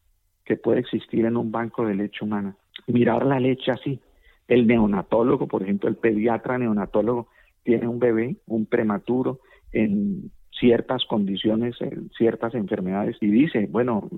que 0.45 0.57
puede 0.57 0.81
existir 0.81 1.25
en 1.25 1.37
un 1.37 1.51
banco 1.51 1.85
de 1.85 1.95
leche 1.95 2.25
humana. 2.25 2.57
Mirar 2.87 3.27
la 3.27 3.41
leche 3.41 3.71
así. 3.73 4.01
El 4.47 4.67
neonatólogo, 4.67 5.49
por 5.49 5.63
ejemplo, 5.63 5.89
el 5.89 5.97
pediatra 5.97 6.59
neonatólogo, 6.59 7.29
tiene 7.65 7.89
un 7.89 7.99
bebé, 7.99 8.37
un 8.47 8.67
prematuro, 8.67 9.41
en 9.73 10.31
ciertas 10.59 11.05
condiciones, 11.05 11.77
en 11.81 12.11
ciertas 12.17 12.55
enfermedades, 12.55 13.17
y 13.21 13.29
dice, 13.29 13.69
bueno, 13.71 14.09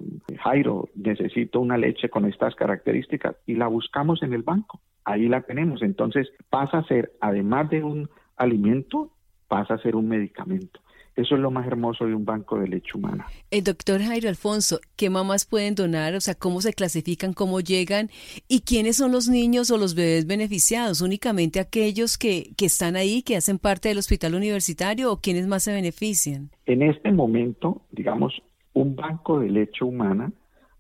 Jairo, 0.41 0.89
necesito 0.95 1.61
una 1.61 1.77
leche 1.77 2.09
con 2.09 2.25
estas 2.27 2.55
características, 2.55 3.37
y 3.47 3.55
la 3.55 3.67
buscamos 3.67 4.23
en 4.23 4.33
el 4.33 4.43
banco. 4.43 4.81
Ahí 5.05 5.29
la 5.29 5.43
tenemos. 5.43 5.83
Entonces 5.83 6.29
pasa 6.51 6.79
a 6.79 6.85
ser, 6.85 7.13
además 7.21 7.71
de 7.71 7.83
un 7.83 8.09
alimento, 8.37 9.11
pasa 9.49 9.75
a 9.75 9.79
ser 9.79 9.97
un 9.97 10.09
medicamento. 10.09 10.81
Eso 11.19 11.35
es 11.35 11.41
lo 11.41 11.51
más 11.51 11.67
hermoso 11.67 12.07
de 12.07 12.15
un 12.15 12.25
banco 12.25 12.61
de 12.61 12.69
leche 12.69 12.93
humana. 12.95 13.27
El 13.51 13.65
doctor 13.65 14.01
Jairo 14.01 14.29
Alfonso, 14.29 14.79
¿qué 14.95 15.11
mamás 15.11 15.47
pueden 15.47 15.75
donar? 15.75 16.15
O 16.15 16.21
sea, 16.21 16.37
¿cómo 16.37 16.61
se 16.61 16.73
clasifican, 16.73 17.33
cómo 17.33 17.59
llegan? 17.59 18.09
¿Y 18.47 18.61
quiénes 18.61 18.99
son 18.99 19.11
los 19.11 19.29
niños 19.29 19.73
o 19.73 19.79
los 19.79 19.97
bebés 19.97 20.29
beneficiados? 20.29 21.03
¿Únicamente 21.03 21.59
aquellos 21.59 22.19
que, 22.19 22.53
que 22.57 22.67
están 22.67 22.95
ahí, 22.95 23.23
que 23.23 23.35
hacen 23.35 23.59
parte 23.59 23.89
del 23.89 23.99
hospital 23.99 24.37
universitario 24.37 25.11
o 25.11 25.17
quiénes 25.17 25.49
más 25.49 25.65
se 25.65 25.73
benefician? 25.73 26.51
En 26.67 26.83
este 26.83 27.11
momento, 27.11 27.83
digamos, 27.91 28.41
un 28.73 28.95
banco 28.95 29.41
de 29.41 29.51
leche 29.51 29.85
humana 29.85 30.31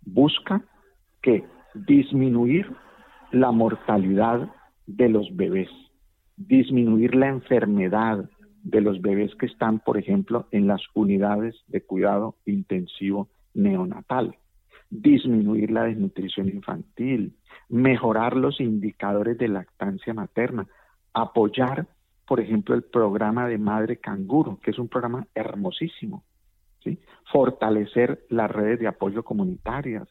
busca 0.03 0.63
que 1.21 1.43
disminuir 1.75 2.65
la 3.33 3.51
mortalidad 3.51 4.53
de 4.87 5.09
los 5.09 5.35
bebés, 5.35 5.69
disminuir 6.37 7.17
la 7.17 7.27
enfermedad 7.27 8.31
de 8.63 8.81
los 8.81 9.01
bebés 9.01 9.35
que 9.37 9.47
están, 9.47 9.79
por 9.81 9.99
ejemplo, 9.99 10.47
en 10.51 10.67
las 10.67 10.83
unidades 10.95 11.57
de 11.69 11.83
cuidado 11.83 12.37
intensivo 12.45 13.29
neonatal, 13.55 14.37
disminuir 14.91 15.71
la 15.71 15.85
desnutrición 15.85 16.49
infantil, 16.49 17.37
mejorar 17.69 18.37
los 18.37 18.61
indicadores 18.61 19.39
de 19.39 19.49
lactancia 19.49 20.15
materna, 20.15 20.67
apoyar, 21.13 21.87
por 22.27 22.41
ejemplo, 22.41 22.75
el 22.75 22.83
programa 22.83 23.49
de 23.49 23.59
Madre 23.59 23.99
Canguro, 23.99 24.59
que 24.63 24.71
es 24.71 24.79
un 24.79 24.89
programa 24.89 25.27
hermosísimo, 25.35 26.25
¿sí? 26.83 26.99
fortalecer 27.33 28.25
las 28.29 28.51
redes 28.51 28.81
de 28.81 28.87
apoyo 28.87 29.23
comunitarias, 29.25 30.09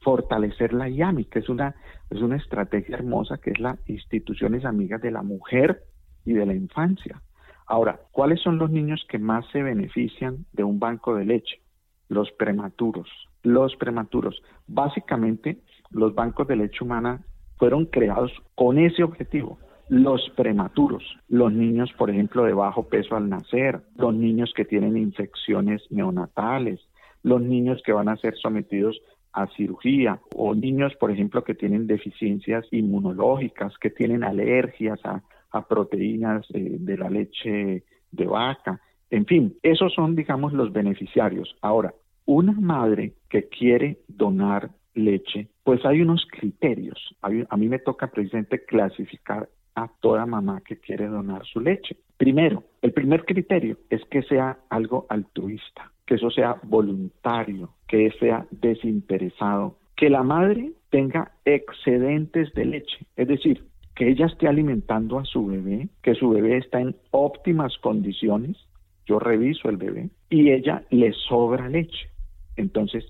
fortalecer 0.00 0.72
la 0.72 0.88
IAMI, 0.88 1.26
que 1.26 1.40
es 1.40 1.48
una, 1.48 1.74
es 2.08 2.20
una 2.20 2.36
estrategia 2.36 2.96
hermosa, 2.96 3.38
que 3.38 3.50
es 3.50 3.60
la 3.60 3.78
Instituciones 3.86 4.64
Amigas 4.64 5.02
de 5.02 5.10
la 5.10 5.22
Mujer 5.22 5.84
y 6.24 6.32
de 6.32 6.46
la 6.46 6.54
Infancia. 6.54 7.22
Ahora, 7.70 8.00
¿cuáles 8.10 8.40
son 8.40 8.58
los 8.58 8.68
niños 8.72 9.06
que 9.08 9.20
más 9.20 9.46
se 9.52 9.62
benefician 9.62 10.44
de 10.52 10.64
un 10.64 10.80
banco 10.80 11.14
de 11.14 11.24
leche? 11.24 11.60
Los 12.08 12.28
prematuros. 12.32 13.08
Los 13.44 13.76
prematuros. 13.76 14.42
Básicamente, 14.66 15.58
los 15.92 16.12
bancos 16.12 16.48
de 16.48 16.56
leche 16.56 16.82
humana 16.82 17.20
fueron 17.58 17.86
creados 17.86 18.32
con 18.56 18.80
ese 18.80 19.04
objetivo. 19.04 19.60
Los 19.88 20.30
prematuros, 20.30 21.04
los 21.28 21.52
niños, 21.52 21.92
por 21.96 22.10
ejemplo, 22.10 22.42
de 22.42 22.54
bajo 22.54 22.88
peso 22.88 23.14
al 23.14 23.28
nacer, 23.28 23.80
los 23.94 24.14
niños 24.14 24.52
que 24.56 24.64
tienen 24.64 24.96
infecciones 24.96 25.80
neonatales, 25.90 26.80
los 27.22 27.40
niños 27.40 27.80
que 27.86 27.92
van 27.92 28.08
a 28.08 28.16
ser 28.16 28.34
sometidos 28.34 29.00
a 29.32 29.46
cirugía 29.46 30.18
o 30.34 30.56
niños, 30.56 30.92
por 30.98 31.12
ejemplo, 31.12 31.44
que 31.44 31.54
tienen 31.54 31.86
deficiencias 31.86 32.66
inmunológicas, 32.72 33.78
que 33.78 33.90
tienen 33.90 34.24
alergias 34.24 34.98
a 35.04 35.22
a 35.50 35.66
proteínas 35.66 36.46
de 36.50 36.96
la 36.96 37.10
leche 37.10 37.84
de 38.10 38.26
vaca. 38.26 38.80
En 39.10 39.26
fin, 39.26 39.56
esos 39.62 39.92
son, 39.92 40.14
digamos, 40.14 40.52
los 40.52 40.72
beneficiarios. 40.72 41.56
Ahora, 41.60 41.94
una 42.26 42.52
madre 42.52 43.14
que 43.28 43.48
quiere 43.48 43.98
donar 44.08 44.70
leche, 44.94 45.48
pues 45.64 45.84
hay 45.84 46.02
unos 46.02 46.26
criterios. 46.30 47.16
a 47.22 47.56
mí 47.56 47.68
me 47.68 47.78
toca 47.78 48.08
precisamente 48.08 48.64
clasificar 48.64 49.48
a 49.74 49.88
toda 50.00 50.26
mamá 50.26 50.60
que 50.60 50.78
quiere 50.78 51.06
donar 51.06 51.44
su 51.46 51.60
leche. 51.60 51.96
Primero, 52.16 52.64
el 52.82 52.92
primer 52.92 53.24
criterio 53.24 53.78
es 53.88 54.04
que 54.06 54.22
sea 54.22 54.58
algo 54.68 55.06
altruista, 55.08 55.92
que 56.06 56.16
eso 56.16 56.30
sea 56.30 56.56
voluntario, 56.62 57.70
que 57.86 58.10
sea 58.18 58.46
desinteresado, 58.50 59.78
que 59.96 60.10
la 60.10 60.22
madre 60.22 60.72
tenga 60.90 61.32
excedentes 61.44 62.52
de 62.54 62.64
leche, 62.64 63.06
es 63.16 63.28
decir, 63.28 63.64
que 64.00 64.08
ella 64.08 64.24
esté 64.24 64.48
alimentando 64.48 65.18
a 65.18 65.26
su 65.26 65.44
bebé, 65.44 65.90
que 66.02 66.14
su 66.14 66.30
bebé 66.30 66.56
está 66.56 66.80
en 66.80 66.96
óptimas 67.10 67.76
condiciones, 67.82 68.56
yo 69.04 69.18
reviso 69.18 69.68
el 69.68 69.76
bebé 69.76 70.08
y 70.30 70.52
ella 70.52 70.84
le 70.88 71.12
sobra 71.12 71.68
leche. 71.68 72.08
Entonces, 72.56 73.04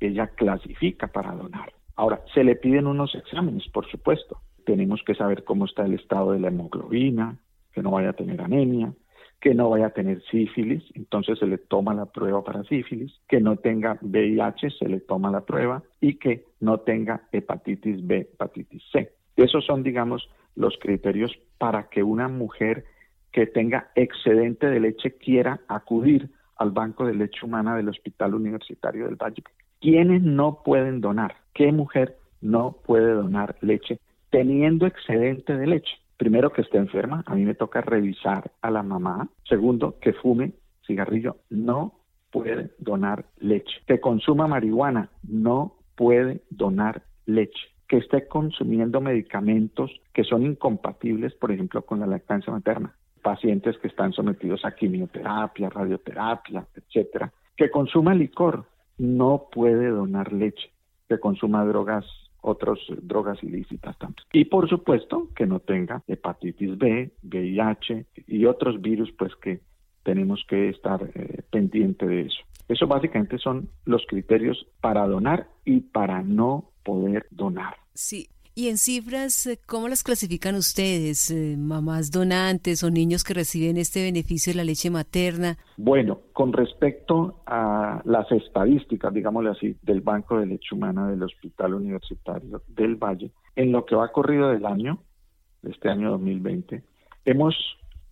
ella 0.00 0.26
clasifica 0.26 1.06
para 1.06 1.30
donar. 1.30 1.72
Ahora, 1.94 2.22
se 2.34 2.42
le 2.42 2.56
piden 2.56 2.88
unos 2.88 3.14
exámenes, 3.14 3.68
por 3.68 3.88
supuesto. 3.88 4.40
Tenemos 4.64 5.00
que 5.06 5.14
saber 5.14 5.44
cómo 5.44 5.66
está 5.66 5.86
el 5.86 5.94
estado 5.94 6.32
de 6.32 6.40
la 6.40 6.48
hemoglobina, 6.48 7.38
que 7.72 7.82
no 7.82 7.92
vaya 7.92 8.10
a 8.10 8.14
tener 8.14 8.40
anemia, 8.40 8.92
que 9.40 9.54
no 9.54 9.70
vaya 9.70 9.86
a 9.86 9.90
tener 9.90 10.20
sífilis, 10.28 10.82
entonces 10.94 11.38
se 11.38 11.46
le 11.46 11.58
toma 11.58 11.94
la 11.94 12.06
prueba 12.06 12.42
para 12.42 12.64
sífilis, 12.64 13.12
que 13.28 13.40
no 13.40 13.58
tenga 13.58 13.96
VIH, 14.02 14.70
se 14.70 14.88
le 14.88 14.98
toma 14.98 15.30
la 15.30 15.42
prueba 15.42 15.84
y 16.00 16.14
que 16.14 16.46
no 16.58 16.78
tenga 16.80 17.28
hepatitis 17.30 18.04
B, 18.04 18.28
hepatitis 18.32 18.82
C. 18.90 19.12
Esos 19.36 19.64
son, 19.64 19.82
digamos, 19.82 20.28
los 20.54 20.76
criterios 20.80 21.38
para 21.58 21.88
que 21.88 22.02
una 22.02 22.28
mujer 22.28 22.84
que 23.32 23.46
tenga 23.46 23.90
excedente 23.94 24.66
de 24.66 24.80
leche 24.80 25.12
quiera 25.16 25.60
acudir 25.68 26.30
al 26.56 26.70
banco 26.70 27.06
de 27.06 27.14
leche 27.14 27.44
humana 27.44 27.76
del 27.76 27.90
Hospital 27.90 28.34
Universitario 28.34 29.04
del 29.04 29.16
Valle. 29.16 29.42
¿Quiénes 29.78 30.22
no 30.22 30.62
pueden 30.64 31.02
donar? 31.02 31.36
¿Qué 31.52 31.70
mujer 31.70 32.16
no 32.40 32.78
puede 32.86 33.12
donar 33.12 33.56
leche 33.60 34.00
teniendo 34.30 34.86
excedente 34.86 35.54
de 35.54 35.66
leche? 35.66 35.92
Primero, 36.16 36.50
que 36.50 36.62
esté 36.62 36.78
enferma, 36.78 37.22
a 37.26 37.34
mí 37.34 37.44
me 37.44 37.54
toca 37.54 37.82
revisar 37.82 38.50
a 38.62 38.70
la 38.70 38.82
mamá. 38.82 39.28
Segundo, 39.46 39.98
que 40.00 40.14
fume 40.14 40.54
cigarrillo, 40.86 41.36
no 41.50 42.00
puede 42.30 42.70
donar 42.78 43.26
leche. 43.38 43.82
Que 43.86 44.00
consuma 44.00 44.46
marihuana, 44.46 45.10
no 45.22 45.74
puede 45.94 46.40
donar 46.48 47.02
leche 47.26 47.75
que 47.88 47.98
esté 47.98 48.26
consumiendo 48.26 49.00
medicamentos 49.00 49.90
que 50.12 50.24
son 50.24 50.44
incompatibles, 50.44 51.34
por 51.34 51.52
ejemplo, 51.52 51.82
con 51.82 52.00
la 52.00 52.06
lactancia 52.06 52.52
materna, 52.52 52.94
pacientes 53.22 53.76
que 53.78 53.88
están 53.88 54.12
sometidos 54.12 54.64
a 54.64 54.74
quimioterapia, 54.74 55.70
radioterapia, 55.70 56.66
etcétera, 56.74 57.32
que 57.56 57.70
consuma 57.70 58.14
licor, 58.14 58.66
no 58.98 59.48
puede 59.52 59.88
donar 59.88 60.32
leche, 60.32 60.70
que 61.08 61.18
consuma 61.18 61.64
drogas 61.64 62.04
otras 62.40 62.78
drogas 63.02 63.42
ilícitas 63.42 63.98
también. 63.98 64.24
Y 64.32 64.44
por 64.44 64.68
supuesto 64.68 65.30
que 65.34 65.46
no 65.46 65.58
tenga 65.60 66.02
hepatitis 66.06 66.78
B, 66.78 67.10
VIH 67.22 68.06
y 68.28 68.44
otros 68.46 68.80
virus 68.80 69.10
pues 69.18 69.34
que 69.36 69.60
tenemos 70.04 70.44
que 70.48 70.68
estar 70.68 71.02
eh, 71.14 71.42
pendiente 71.50 72.06
de 72.06 72.22
eso. 72.22 72.38
Eso 72.68 72.86
básicamente 72.86 73.38
son 73.38 73.68
los 73.84 74.06
criterios 74.06 74.66
para 74.80 75.06
donar 75.06 75.48
y 75.64 75.80
para 75.80 76.22
no 76.22 76.70
poder 76.86 77.26
donar. 77.30 77.74
Sí. 77.94 78.28
Y 78.58 78.70
en 78.70 78.78
cifras, 78.78 79.46
eh, 79.46 79.58
¿cómo 79.66 79.86
las 79.86 80.02
clasifican 80.02 80.54
ustedes? 80.54 81.30
Eh, 81.30 81.56
¿Mamás 81.58 82.10
donantes 82.10 82.82
o 82.82 82.90
niños 82.90 83.22
que 83.22 83.34
reciben 83.34 83.76
este 83.76 84.02
beneficio 84.02 84.50
de 84.50 84.56
la 84.56 84.64
leche 84.64 84.88
materna? 84.88 85.58
Bueno, 85.76 86.20
con 86.32 86.54
respecto 86.54 87.42
a 87.44 88.00
las 88.06 88.32
estadísticas, 88.32 89.12
digámosle 89.12 89.50
así, 89.50 89.76
del 89.82 90.00
Banco 90.00 90.38
de 90.38 90.46
Leche 90.46 90.74
Humana 90.74 91.06
del 91.10 91.22
Hospital 91.22 91.74
Universitario 91.74 92.62
del 92.68 92.96
Valle, 92.96 93.30
en 93.56 93.72
lo 93.72 93.84
que 93.84 93.94
va 93.94 94.10
corrido 94.10 94.48
del 94.48 94.64
año, 94.64 95.02
este 95.62 95.90
año 95.90 96.12
2020, 96.12 96.82
hemos 97.26 97.54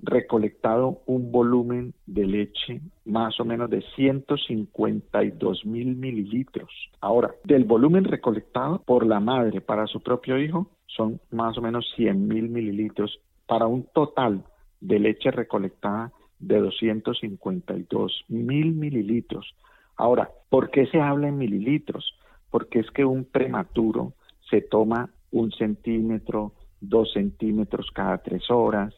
recolectado 0.04 1.02
un 1.06 1.32
volumen 1.32 1.94
de 2.06 2.26
leche 2.26 2.80
más 3.04 3.38
o 3.40 3.44
menos 3.44 3.70
de 3.70 3.82
152 3.96 5.64
mil 5.64 5.96
mililitros. 5.96 6.70
Ahora, 7.00 7.34
del 7.44 7.64
volumen 7.64 8.04
recolectado 8.04 8.82
por 8.84 9.06
la 9.06 9.20
madre 9.20 9.60
para 9.60 9.86
su 9.86 10.00
propio 10.00 10.38
hijo, 10.38 10.68
son 10.86 11.20
más 11.30 11.56
o 11.58 11.62
menos 11.62 11.90
100 11.96 12.28
mil 12.28 12.48
mililitros 12.48 13.20
para 13.46 13.66
un 13.66 13.84
total 13.92 14.44
de 14.80 14.98
leche 14.98 15.30
recolectada 15.30 16.12
de 16.38 16.60
252 16.60 18.24
mil 18.28 18.72
mililitros. 18.74 19.54
Ahora, 19.96 20.30
¿por 20.48 20.70
qué 20.70 20.86
se 20.86 21.00
habla 21.00 21.28
en 21.28 21.38
mililitros? 21.38 22.14
Porque 22.50 22.80
es 22.80 22.90
que 22.90 23.04
un 23.04 23.24
prematuro 23.24 24.12
se 24.50 24.60
toma 24.60 25.10
un 25.30 25.50
centímetro, 25.52 26.52
dos 26.80 27.12
centímetros 27.12 27.90
cada 27.92 28.18
tres 28.18 28.50
horas, 28.50 28.94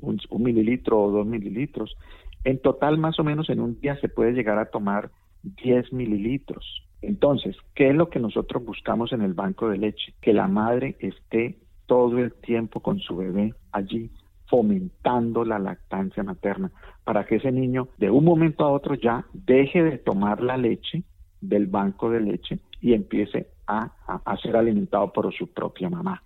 un, 0.00 0.18
mililitro 0.42 1.00
o 1.00 1.10
dos 1.10 1.26
mililitros. 1.26 1.96
En 2.44 2.60
total, 2.60 2.98
más 2.98 3.18
o 3.18 3.24
menos 3.24 3.48
en 3.50 3.60
un 3.60 3.80
día 3.80 3.98
se 4.00 4.08
puede 4.08 4.32
llegar 4.32 4.58
a 4.58 4.70
tomar 4.70 5.10
10 5.42 5.92
mililitros. 5.92 6.82
Entonces, 7.02 7.56
¿qué 7.74 7.90
es 7.90 7.94
lo 7.94 8.08
que 8.08 8.18
nosotros 8.18 8.64
buscamos 8.64 9.12
en 9.12 9.22
el 9.22 9.34
banco 9.34 9.68
de 9.68 9.78
leche? 9.78 10.14
Que 10.20 10.32
la 10.32 10.48
madre 10.48 10.96
esté 11.00 11.58
todo 11.86 12.18
el 12.18 12.32
tiempo 12.32 12.80
con 12.80 12.98
su 12.98 13.16
bebé 13.16 13.54
allí 13.72 14.10
fomentando 14.46 15.44
la 15.44 15.58
lactancia 15.58 16.22
materna 16.22 16.70
para 17.04 17.24
que 17.24 17.36
ese 17.36 17.50
niño 17.50 17.88
de 17.98 18.10
un 18.10 18.24
momento 18.24 18.64
a 18.64 18.70
otro 18.70 18.94
ya 18.94 19.26
deje 19.32 19.82
de 19.82 19.98
tomar 19.98 20.42
la 20.42 20.56
leche 20.56 21.02
del 21.40 21.66
banco 21.66 22.10
de 22.10 22.20
leche 22.20 22.58
y 22.80 22.94
empiece 22.94 23.48
a, 23.66 23.92
a, 24.06 24.36
ser 24.38 24.56
alimentado 24.56 25.12
por 25.12 25.32
su 25.34 25.52
propia 25.52 25.88
mamá. 25.90 26.22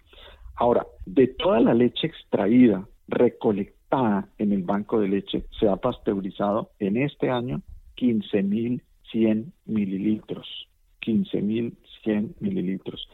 Ahora, 0.56 0.86
de 1.06 1.28
toda 1.28 1.60
la 1.60 1.74
leche 1.74 2.06
extraída, 2.06 2.84
recolectada 3.08 4.28
en 4.38 4.52
el 4.52 4.62
banco 4.62 5.00
de 5.00 5.08
leche, 5.08 5.44
se 5.58 5.68
ha 5.68 5.76
pasteurizado 5.76 6.70
en 6.78 6.98
este 6.98 7.30
año 7.30 7.62
15.100 7.96 9.52
mililitros. 9.66 10.68
15.100 11.00 12.34
mililitros. 12.40 13.08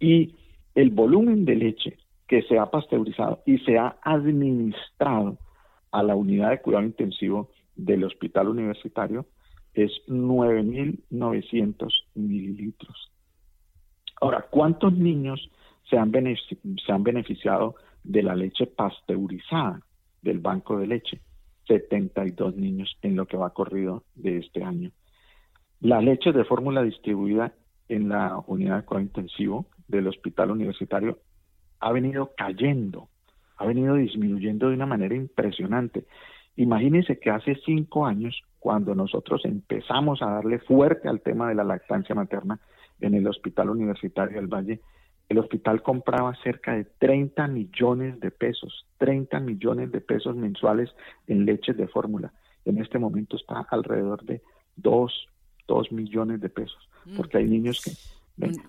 Y 0.00 0.34
el 0.74 0.90
volumen 0.90 1.44
de 1.44 1.54
leche 1.54 1.96
que 2.26 2.42
se 2.42 2.58
ha 2.58 2.66
pasteurizado 2.66 3.42
y 3.46 3.58
se 3.58 3.78
ha 3.78 3.96
administrado 4.02 5.38
a 5.92 6.02
la 6.02 6.16
unidad 6.16 6.50
de 6.50 6.60
cuidado 6.60 6.84
intensivo 6.84 7.50
del 7.76 8.04
hospital 8.04 8.48
universitario 8.48 9.26
es 9.74 9.92
9.900 10.08 11.92
mililitros. 12.14 13.12
Ahora, 14.20 14.46
¿cuántos 14.50 14.92
niños 14.94 15.50
se 15.88 15.98
han, 15.98 16.10
se 16.12 16.92
han 16.92 17.04
beneficiado 17.04 17.76
de 18.06 18.22
la 18.22 18.34
leche 18.34 18.66
pasteurizada 18.66 19.80
del 20.22 20.38
banco 20.38 20.78
de 20.78 20.86
leche? 20.86 21.20
72 21.66 22.56
niños 22.56 22.96
en 23.02 23.16
lo 23.16 23.26
que 23.26 23.36
va 23.36 23.52
corrido 23.52 24.04
de 24.14 24.38
este 24.38 24.62
año. 24.62 24.92
La 25.80 26.00
leche 26.00 26.32
de 26.32 26.44
fórmula 26.44 26.82
distribuida 26.82 27.52
en 27.88 28.08
la 28.08 28.42
unidad 28.46 28.78
de 28.78 28.84
cuidado 28.84 29.04
intensivo 29.04 29.66
del 29.88 30.06
hospital 30.08 30.50
universitario 30.50 31.18
ha 31.80 31.92
venido 31.92 32.32
cayendo, 32.36 33.08
ha 33.56 33.66
venido 33.66 33.94
disminuyendo 33.94 34.68
de 34.68 34.74
una 34.74 34.86
manera 34.86 35.14
impresionante. 35.14 36.06
Imagínense 36.56 37.18
que 37.18 37.30
hace 37.30 37.56
cinco 37.64 38.06
años, 38.06 38.40
cuando 38.58 38.94
nosotros 38.94 39.44
empezamos 39.44 40.22
a 40.22 40.30
darle 40.30 40.58
fuerte 40.60 41.08
al 41.08 41.20
tema 41.20 41.48
de 41.48 41.54
la 41.54 41.64
lactancia 41.64 42.14
materna 42.14 42.58
en 43.00 43.14
el 43.14 43.26
Hospital 43.26 43.70
Universitario 43.70 44.36
del 44.36 44.46
Valle, 44.46 44.80
el 45.28 45.38
hospital 45.38 45.82
compraba 45.82 46.34
cerca 46.42 46.74
de 46.74 46.84
30 46.84 47.48
millones 47.48 48.20
de 48.20 48.30
pesos, 48.30 48.86
30 48.98 49.40
millones 49.40 49.90
de 49.92 50.00
pesos 50.00 50.36
mensuales 50.36 50.90
en 51.26 51.44
leches 51.44 51.76
de 51.76 51.88
fórmula. 51.88 52.32
En 52.64 52.78
este 52.78 52.98
momento 52.98 53.36
está 53.36 53.66
alrededor 53.70 54.24
de 54.24 54.42
2, 54.76 55.28
2 55.66 55.92
millones 55.92 56.40
de 56.40 56.48
pesos, 56.48 56.88
mm. 57.04 57.16
porque 57.16 57.38
hay 57.38 57.46
niños 57.46 57.80
que 57.82 57.92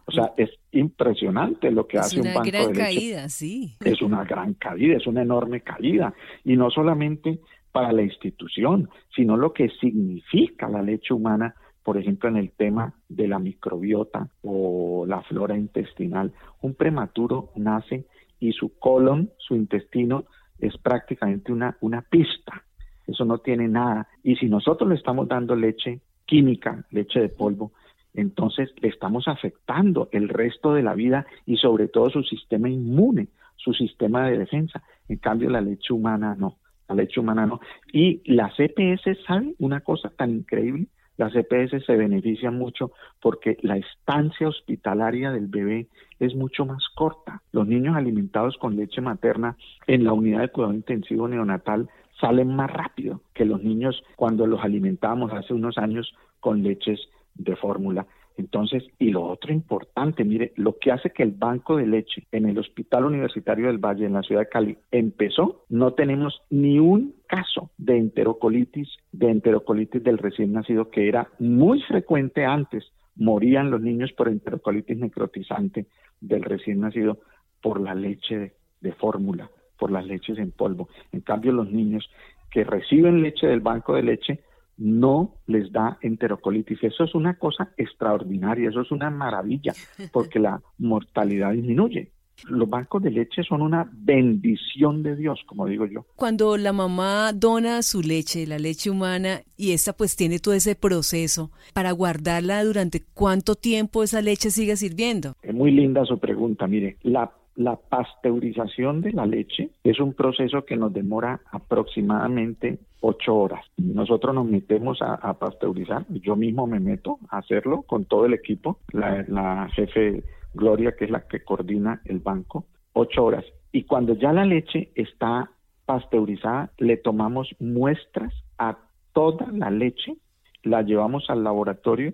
o 0.05 0.11
sea, 0.11 0.33
es 0.37 0.49
impresionante 0.71 1.69
lo 1.71 1.87
que 1.87 1.97
hace 1.97 2.21
un 2.21 2.33
banco 2.33 2.43
de 2.43 2.51
leche. 2.51 2.61
Es 2.61 2.67
una 2.67 2.71
gran 2.71 2.85
caída, 2.85 3.29
sí. 3.29 3.75
Es 3.83 4.01
una 4.01 4.23
gran 4.23 4.53
caída, 4.53 4.95
es 4.95 5.07
una 5.07 5.21
enorme 5.21 5.61
caída. 5.61 6.13
Y 6.45 6.55
no 6.55 6.69
solamente 6.69 7.41
para 7.71 7.91
la 7.91 8.01
institución, 8.01 8.89
sino 9.13 9.35
lo 9.35 9.51
que 9.51 9.69
significa 9.81 10.69
la 10.69 10.81
leche 10.81 11.13
humana, 11.13 11.53
por 11.87 11.97
ejemplo, 11.97 12.27
en 12.27 12.35
el 12.35 12.51
tema 12.51 12.93
de 13.07 13.29
la 13.29 13.39
microbiota 13.39 14.27
o 14.43 15.05
la 15.07 15.21
flora 15.21 15.57
intestinal. 15.57 16.33
Un 16.61 16.73
prematuro 16.73 17.53
nace 17.55 18.07
y 18.41 18.51
su 18.51 18.77
colon, 18.77 19.31
su 19.37 19.55
intestino, 19.55 20.25
es 20.59 20.77
prácticamente 20.79 21.53
una, 21.53 21.77
una 21.79 22.01
pista. 22.01 22.61
Eso 23.07 23.23
no 23.23 23.37
tiene 23.37 23.69
nada. 23.69 24.05
Y 24.21 24.35
si 24.35 24.49
nosotros 24.49 24.89
le 24.89 24.95
estamos 24.95 25.29
dando 25.29 25.55
leche 25.55 26.01
química, 26.25 26.85
leche 26.91 27.21
de 27.21 27.29
polvo, 27.29 27.71
entonces 28.13 28.69
le 28.81 28.89
estamos 28.89 29.29
afectando 29.29 30.09
el 30.11 30.27
resto 30.27 30.73
de 30.73 30.83
la 30.83 30.93
vida 30.93 31.25
y 31.45 31.55
sobre 31.55 31.87
todo 31.87 32.09
su 32.09 32.21
sistema 32.23 32.67
inmune, 32.67 33.29
su 33.55 33.73
sistema 33.73 34.27
de 34.27 34.39
defensa. 34.39 34.83
En 35.07 35.19
cambio, 35.19 35.49
la 35.49 35.61
leche 35.61 35.93
humana 35.93 36.35
no, 36.37 36.57
la 36.89 36.95
leche 36.95 37.21
humana 37.21 37.45
no. 37.45 37.61
Y 37.93 38.29
las 38.29 38.59
EPS, 38.59 39.23
¿saben 39.25 39.55
una 39.59 39.79
cosa 39.79 40.09
tan 40.09 40.31
increíble? 40.31 40.87
Las 41.17 41.35
EPS 41.35 41.85
se 41.85 41.95
benefician 41.95 42.57
mucho 42.57 42.91
porque 43.21 43.57
la 43.61 43.77
estancia 43.77 44.47
hospitalaria 44.47 45.31
del 45.31 45.47
bebé 45.47 45.87
es 46.19 46.35
mucho 46.35 46.65
más 46.65 46.83
corta. 46.95 47.41
Los 47.51 47.67
niños 47.67 47.95
alimentados 47.95 48.57
con 48.57 48.75
leche 48.75 49.01
materna 49.01 49.57
en 49.87 50.03
la 50.03 50.13
unidad 50.13 50.41
de 50.41 50.49
cuidado 50.49 50.73
intensivo 50.73 51.27
neonatal 51.27 51.89
salen 52.21 52.55
más 52.55 52.71
rápido 52.71 53.21
que 53.33 53.45
los 53.45 53.63
niños 53.63 54.03
cuando 54.15 54.47
los 54.47 54.63
alimentábamos 54.63 55.33
hace 55.33 55.53
unos 55.53 55.77
años 55.77 56.13
con 56.39 56.63
leches 56.63 56.99
de 57.35 57.55
fórmula. 57.55 58.05
Entonces, 58.37 58.83
y 58.99 59.09
lo 59.09 59.23
otro 59.23 59.51
importante, 59.51 60.23
mire, 60.23 60.53
lo 60.55 60.77
que 60.77 60.91
hace 60.91 61.09
que 61.09 61.23
el 61.23 61.31
banco 61.31 61.75
de 61.75 61.87
leche 61.87 62.27
en 62.31 62.47
el 62.47 62.59
Hospital 62.59 63.05
Universitario 63.05 63.67
del 63.67 63.79
Valle, 63.79 64.05
en 64.05 64.13
la 64.13 64.21
ciudad 64.21 64.41
de 64.41 64.49
Cali, 64.49 64.77
empezó, 64.91 65.65
no 65.69 65.93
tenemos 65.93 66.43
ni 66.51 66.79
un 66.79 67.15
caso 67.27 67.71
de 67.77 67.97
enterocolitis, 67.97 68.89
de 69.11 69.31
enterocolitis 69.31 70.03
del 70.03 70.19
recién 70.19 70.53
nacido, 70.53 70.91
que 70.91 71.07
era 71.07 71.29
muy 71.39 71.81
frecuente 71.81 72.45
antes. 72.45 72.85
Morían 73.15 73.71
los 73.71 73.81
niños 73.81 74.11
por 74.13 74.29
enterocolitis 74.29 74.97
necrotizante 74.97 75.87
del 76.21 76.43
recién 76.43 76.81
nacido 76.81 77.17
por 77.61 77.81
la 77.81 77.95
leche 77.95 78.37
de, 78.37 78.53
de 78.81 78.91
fórmula, 78.93 79.49
por 79.79 79.91
las 79.91 80.05
leches 80.05 80.37
en 80.37 80.51
polvo. 80.51 80.89
En 81.11 81.21
cambio, 81.21 81.51
los 81.51 81.71
niños 81.71 82.07
que 82.51 82.63
reciben 82.63 83.23
leche 83.23 83.47
del 83.47 83.61
banco 83.61 83.95
de 83.95 84.03
leche 84.03 84.39
no 84.77 85.35
les 85.47 85.71
da 85.71 85.97
enterocolitis. 86.01 86.83
Eso 86.83 87.03
es 87.03 87.15
una 87.15 87.37
cosa 87.37 87.71
extraordinaria, 87.77 88.69
eso 88.69 88.81
es 88.81 88.91
una 88.91 89.09
maravilla, 89.09 89.73
porque 90.11 90.39
la 90.39 90.61
mortalidad 90.77 91.51
disminuye. 91.51 92.11
Los 92.45 92.69
bancos 92.69 93.01
de 93.01 93.09
leche 93.09 93.41
son 93.41 93.63
una 93.63 93.89
bendición 93.91 95.01
de 95.01 95.15
Dios, 95.15 95.39
como 95.47 95.65
digo 95.65 95.87
yo. 95.87 96.05
Cuando 96.15 96.55
la 96.55 96.71
mamá 96.71 97.33
dona 97.33 97.81
su 97.81 98.01
leche, 98.01 98.45
la 98.45 98.59
leche 98.59 98.91
humana, 98.91 99.41
y 99.55 99.71
esta 99.71 99.93
pues 99.93 100.15
tiene 100.15 100.37
todo 100.37 100.53
ese 100.53 100.75
proceso, 100.75 101.49
para 101.73 101.91
guardarla 101.93 102.63
durante 102.63 103.01
cuánto 103.15 103.55
tiempo 103.55 104.03
esa 104.03 104.21
leche 104.21 104.51
sigue 104.51 104.75
sirviendo. 104.75 105.33
Es 105.41 105.53
muy 105.53 105.71
linda 105.71 106.05
su 106.05 106.19
pregunta. 106.19 106.67
Mire, 106.67 106.97
la 107.01 107.31
la 107.57 107.75
pasteurización 107.75 109.01
de 109.01 109.11
la 109.11 109.25
leche 109.25 109.71
es 109.83 109.99
un 109.99 110.13
proceso 110.13 110.63
que 110.63 110.77
nos 110.77 110.93
demora 110.93 111.41
aproximadamente 111.51 112.77
ocho 113.01 113.35
horas. 113.35 113.65
Nosotros 113.77 114.35
nos 114.35 114.45
metemos 114.45 114.99
a, 115.01 115.33
pasteurizar, 115.39 116.05
yo 116.09 116.35
mismo 116.35 116.67
me 116.67 116.79
meto 116.79 117.17
a 117.29 117.39
hacerlo 117.39 117.81
con 117.81 118.05
todo 118.05 118.27
el 118.27 118.35
equipo, 118.35 118.79
la, 118.93 119.67
jefe 119.73 120.23
Gloria, 120.53 120.95
que 120.95 121.05
es 121.05 121.11
la 121.11 121.27
que 121.27 121.43
coordina 121.43 122.01
el 122.05 122.19
banco, 122.19 122.65
ocho 122.93 123.25
horas. 123.25 123.43
Y 123.71 123.83
cuando 123.83 124.13
ya 124.13 124.31
la 124.33 124.45
leche 124.45 124.91
está 124.93 125.49
pasteurizada, 125.85 126.71
le 126.77 126.97
tomamos 126.97 127.55
muestras 127.59 128.33
a 128.59 128.77
toda 129.13 129.47
la 129.51 129.71
leche, 129.71 130.15
la 130.61 130.83
llevamos 130.83 131.27
al 131.29 131.43
laboratorio 131.43 132.13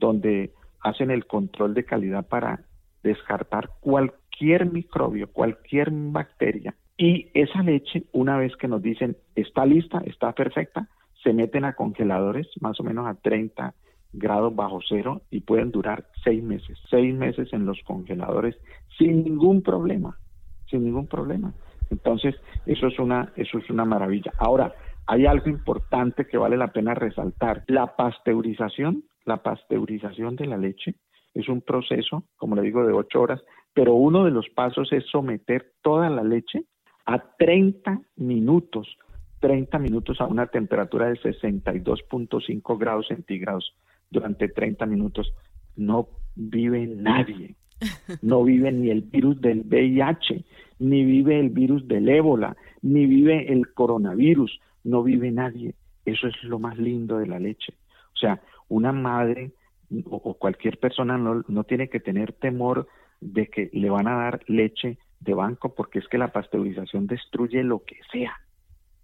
donde 0.00 0.52
hacen 0.80 1.12
el 1.12 1.26
control 1.26 1.74
de 1.74 1.84
calidad 1.84 2.26
para 2.26 2.64
descartar 3.04 3.70
cualquier 3.80 4.19
cualquier 4.40 4.72
microbio, 4.72 5.30
cualquier 5.30 5.90
bacteria. 5.92 6.74
Y 6.96 7.28
esa 7.34 7.62
leche, 7.62 8.04
una 8.12 8.38
vez 8.38 8.56
que 8.56 8.68
nos 8.68 8.80
dicen 8.80 9.16
está 9.34 9.66
lista, 9.66 10.00
está 10.06 10.32
perfecta, 10.32 10.88
se 11.22 11.34
meten 11.34 11.66
a 11.66 11.74
congeladores 11.74 12.48
más 12.60 12.80
o 12.80 12.82
menos 12.82 13.06
a 13.06 13.14
30 13.14 13.74
grados 14.14 14.56
bajo 14.56 14.80
cero 14.88 15.20
y 15.30 15.40
pueden 15.40 15.70
durar 15.70 16.06
seis 16.24 16.42
meses, 16.42 16.78
seis 16.88 17.14
meses 17.14 17.52
en 17.52 17.66
los 17.66 17.78
congeladores 17.84 18.56
sin 18.96 19.24
ningún 19.24 19.62
problema, 19.62 20.16
sin 20.70 20.84
ningún 20.84 21.06
problema. 21.06 21.52
Entonces, 21.90 22.34
eso 22.64 22.86
es 22.86 22.98
una, 22.98 23.32
eso 23.36 23.58
es 23.58 23.68
una 23.68 23.84
maravilla. 23.84 24.32
Ahora, 24.38 24.74
hay 25.06 25.26
algo 25.26 25.50
importante 25.50 26.26
que 26.26 26.38
vale 26.38 26.56
la 26.56 26.68
pena 26.68 26.94
resaltar. 26.94 27.62
La 27.66 27.94
pasteurización, 27.94 29.04
la 29.26 29.42
pasteurización 29.42 30.36
de 30.36 30.46
la 30.46 30.56
leche 30.56 30.94
es 31.34 31.48
un 31.48 31.60
proceso, 31.60 32.24
como 32.36 32.56
le 32.56 32.62
digo, 32.62 32.86
de 32.86 32.92
ocho 32.92 33.20
horas 33.20 33.42
pero 33.74 33.94
uno 33.94 34.24
de 34.24 34.30
los 34.30 34.48
pasos 34.50 34.92
es 34.92 35.04
someter 35.06 35.72
toda 35.82 36.10
la 36.10 36.22
leche 36.22 36.64
a 37.06 37.18
30 37.38 38.00
minutos, 38.16 38.96
30 39.40 39.78
minutos 39.78 40.20
a 40.20 40.26
una 40.26 40.46
temperatura 40.46 41.08
de 41.08 41.14
62.5 41.20 42.78
grados 42.78 43.08
centígrados 43.08 43.74
durante 44.10 44.48
30 44.48 44.86
minutos. 44.86 45.32
No 45.76 46.08
vive 46.34 46.86
nadie, 46.86 47.56
no 48.22 48.44
vive 48.44 48.72
ni 48.72 48.90
el 48.90 49.02
virus 49.02 49.40
del 49.40 49.60
VIH, 49.60 50.44
ni 50.80 51.04
vive 51.04 51.38
el 51.38 51.50
virus 51.50 51.86
del 51.86 52.08
ébola, 52.08 52.56
ni 52.82 53.06
vive 53.06 53.52
el 53.52 53.72
coronavirus, 53.72 54.60
no 54.84 55.02
vive 55.02 55.30
nadie. 55.30 55.74
Eso 56.04 56.26
es 56.26 56.42
lo 56.42 56.58
más 56.58 56.76
lindo 56.78 57.18
de 57.18 57.26
la 57.26 57.38
leche. 57.38 57.74
O 58.14 58.16
sea, 58.16 58.40
una 58.68 58.92
madre 58.92 59.52
o, 60.04 60.34
cualquier 60.34 60.78
persona 60.78 61.18
no, 61.18 61.44
no 61.48 61.64
tiene 61.64 61.88
que 61.88 62.00
tener 62.00 62.32
temor 62.32 62.88
de 63.20 63.48
que 63.48 63.70
le 63.72 63.90
van 63.90 64.08
a 64.08 64.16
dar 64.16 64.40
leche 64.46 64.98
de 65.20 65.34
banco 65.34 65.74
porque 65.74 65.98
es 65.98 66.08
que 66.08 66.18
la 66.18 66.32
pasteurización 66.32 67.06
destruye 67.06 67.62
lo 67.62 67.84
que 67.84 67.96
sea. 68.10 68.32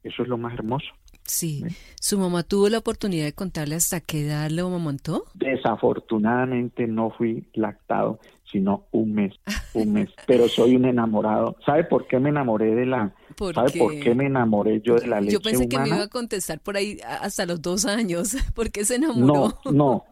Eso 0.02 0.22
es 0.22 0.28
lo 0.28 0.38
más 0.38 0.54
hermoso. 0.54 0.86
Sí. 1.24 1.64
¿Su 2.00 2.18
mamá 2.18 2.44
tuvo 2.44 2.68
la 2.68 2.78
oportunidad 2.78 3.24
de 3.24 3.32
contarle 3.32 3.74
hasta 3.74 4.00
qué 4.00 4.26
edad 4.26 4.48
lo 4.50 4.68
amamantó? 4.68 5.24
Desafortunadamente 5.34 6.86
no 6.86 7.10
fui 7.10 7.48
lactado, 7.54 8.20
sino 8.50 8.86
un 8.92 9.14
mes, 9.14 9.34
un 9.74 9.92
mes. 9.92 10.10
Pero 10.26 10.48
soy 10.48 10.76
un 10.76 10.84
enamorado. 10.84 11.56
¿Sabe 11.64 11.84
por 11.84 12.06
qué 12.06 12.20
me 12.20 12.28
enamoré 12.28 12.74
de 12.74 12.86
la... 12.86 13.12
¿Sabe 13.54 13.72
por 13.76 13.98
qué 13.98 14.14
me 14.14 14.26
enamoré 14.26 14.80
yo 14.80 14.94
de 14.94 15.08
la 15.08 15.20
leche 15.20 15.32
Yo 15.32 15.40
pensé 15.40 15.68
que 15.68 15.78
me 15.78 15.88
iba 15.88 16.02
a 16.02 16.08
contestar 16.08 16.60
por 16.60 16.76
ahí 16.76 16.98
hasta 17.04 17.44
los 17.44 17.60
dos 17.60 17.84
años. 17.84 18.36
¿Por 18.54 18.70
qué 18.70 18.84
se 18.84 18.94
enamoró? 18.94 19.58
No, 19.64 19.72
no, 19.72 20.04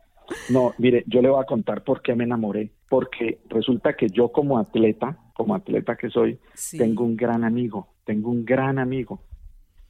no. 0.50 0.74
Mire, 0.78 1.04
yo 1.06 1.22
le 1.22 1.28
voy 1.28 1.42
a 1.42 1.46
contar 1.46 1.84
por 1.84 2.02
qué 2.02 2.14
me 2.14 2.24
enamoré. 2.24 2.70
Porque 2.88 3.40
resulta 3.48 3.94
que 3.94 4.08
yo 4.08 4.30
como 4.30 4.58
atleta, 4.58 5.18
como 5.34 5.54
atleta 5.54 5.96
que 5.96 6.10
soy, 6.10 6.38
tengo 6.78 7.04
un 7.04 7.16
gran 7.16 7.44
amigo, 7.44 7.88
tengo 8.04 8.30
un 8.30 8.44
gran 8.44 8.78
amigo 8.78 9.20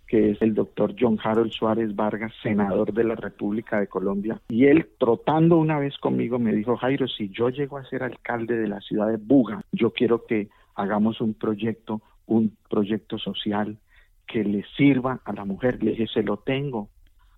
que 0.06 0.30
es 0.30 0.42
el 0.42 0.54
doctor 0.54 0.94
John 0.98 1.18
Harold 1.22 1.50
Suárez 1.50 1.94
Vargas, 1.94 2.32
senador 2.42 2.92
de 2.92 3.04
la 3.04 3.14
República 3.14 3.80
de 3.80 3.88
Colombia. 3.88 4.40
Y 4.48 4.66
él, 4.66 4.90
trotando 4.98 5.56
una 5.56 5.78
vez 5.78 5.96
conmigo, 5.98 6.38
me 6.38 6.52
dijo, 6.52 6.76
Jairo, 6.76 7.08
si 7.08 7.30
yo 7.30 7.48
llego 7.48 7.78
a 7.78 7.84
ser 7.88 8.02
alcalde 8.02 8.56
de 8.56 8.68
la 8.68 8.80
ciudad 8.80 9.08
de 9.08 9.16
Buga, 9.16 9.62
yo 9.72 9.92
quiero 9.92 10.24
que 10.26 10.48
hagamos 10.74 11.20
un 11.20 11.34
proyecto, 11.34 12.02
un 12.26 12.56
proyecto 12.68 13.18
social 13.18 13.78
que 14.26 14.44
le 14.44 14.64
sirva 14.76 15.20
a 15.24 15.32
la 15.32 15.44
mujer. 15.44 15.82
Le 15.82 15.92
dije, 15.92 16.06
se 16.06 16.22
lo 16.22 16.38
tengo. 16.38 16.90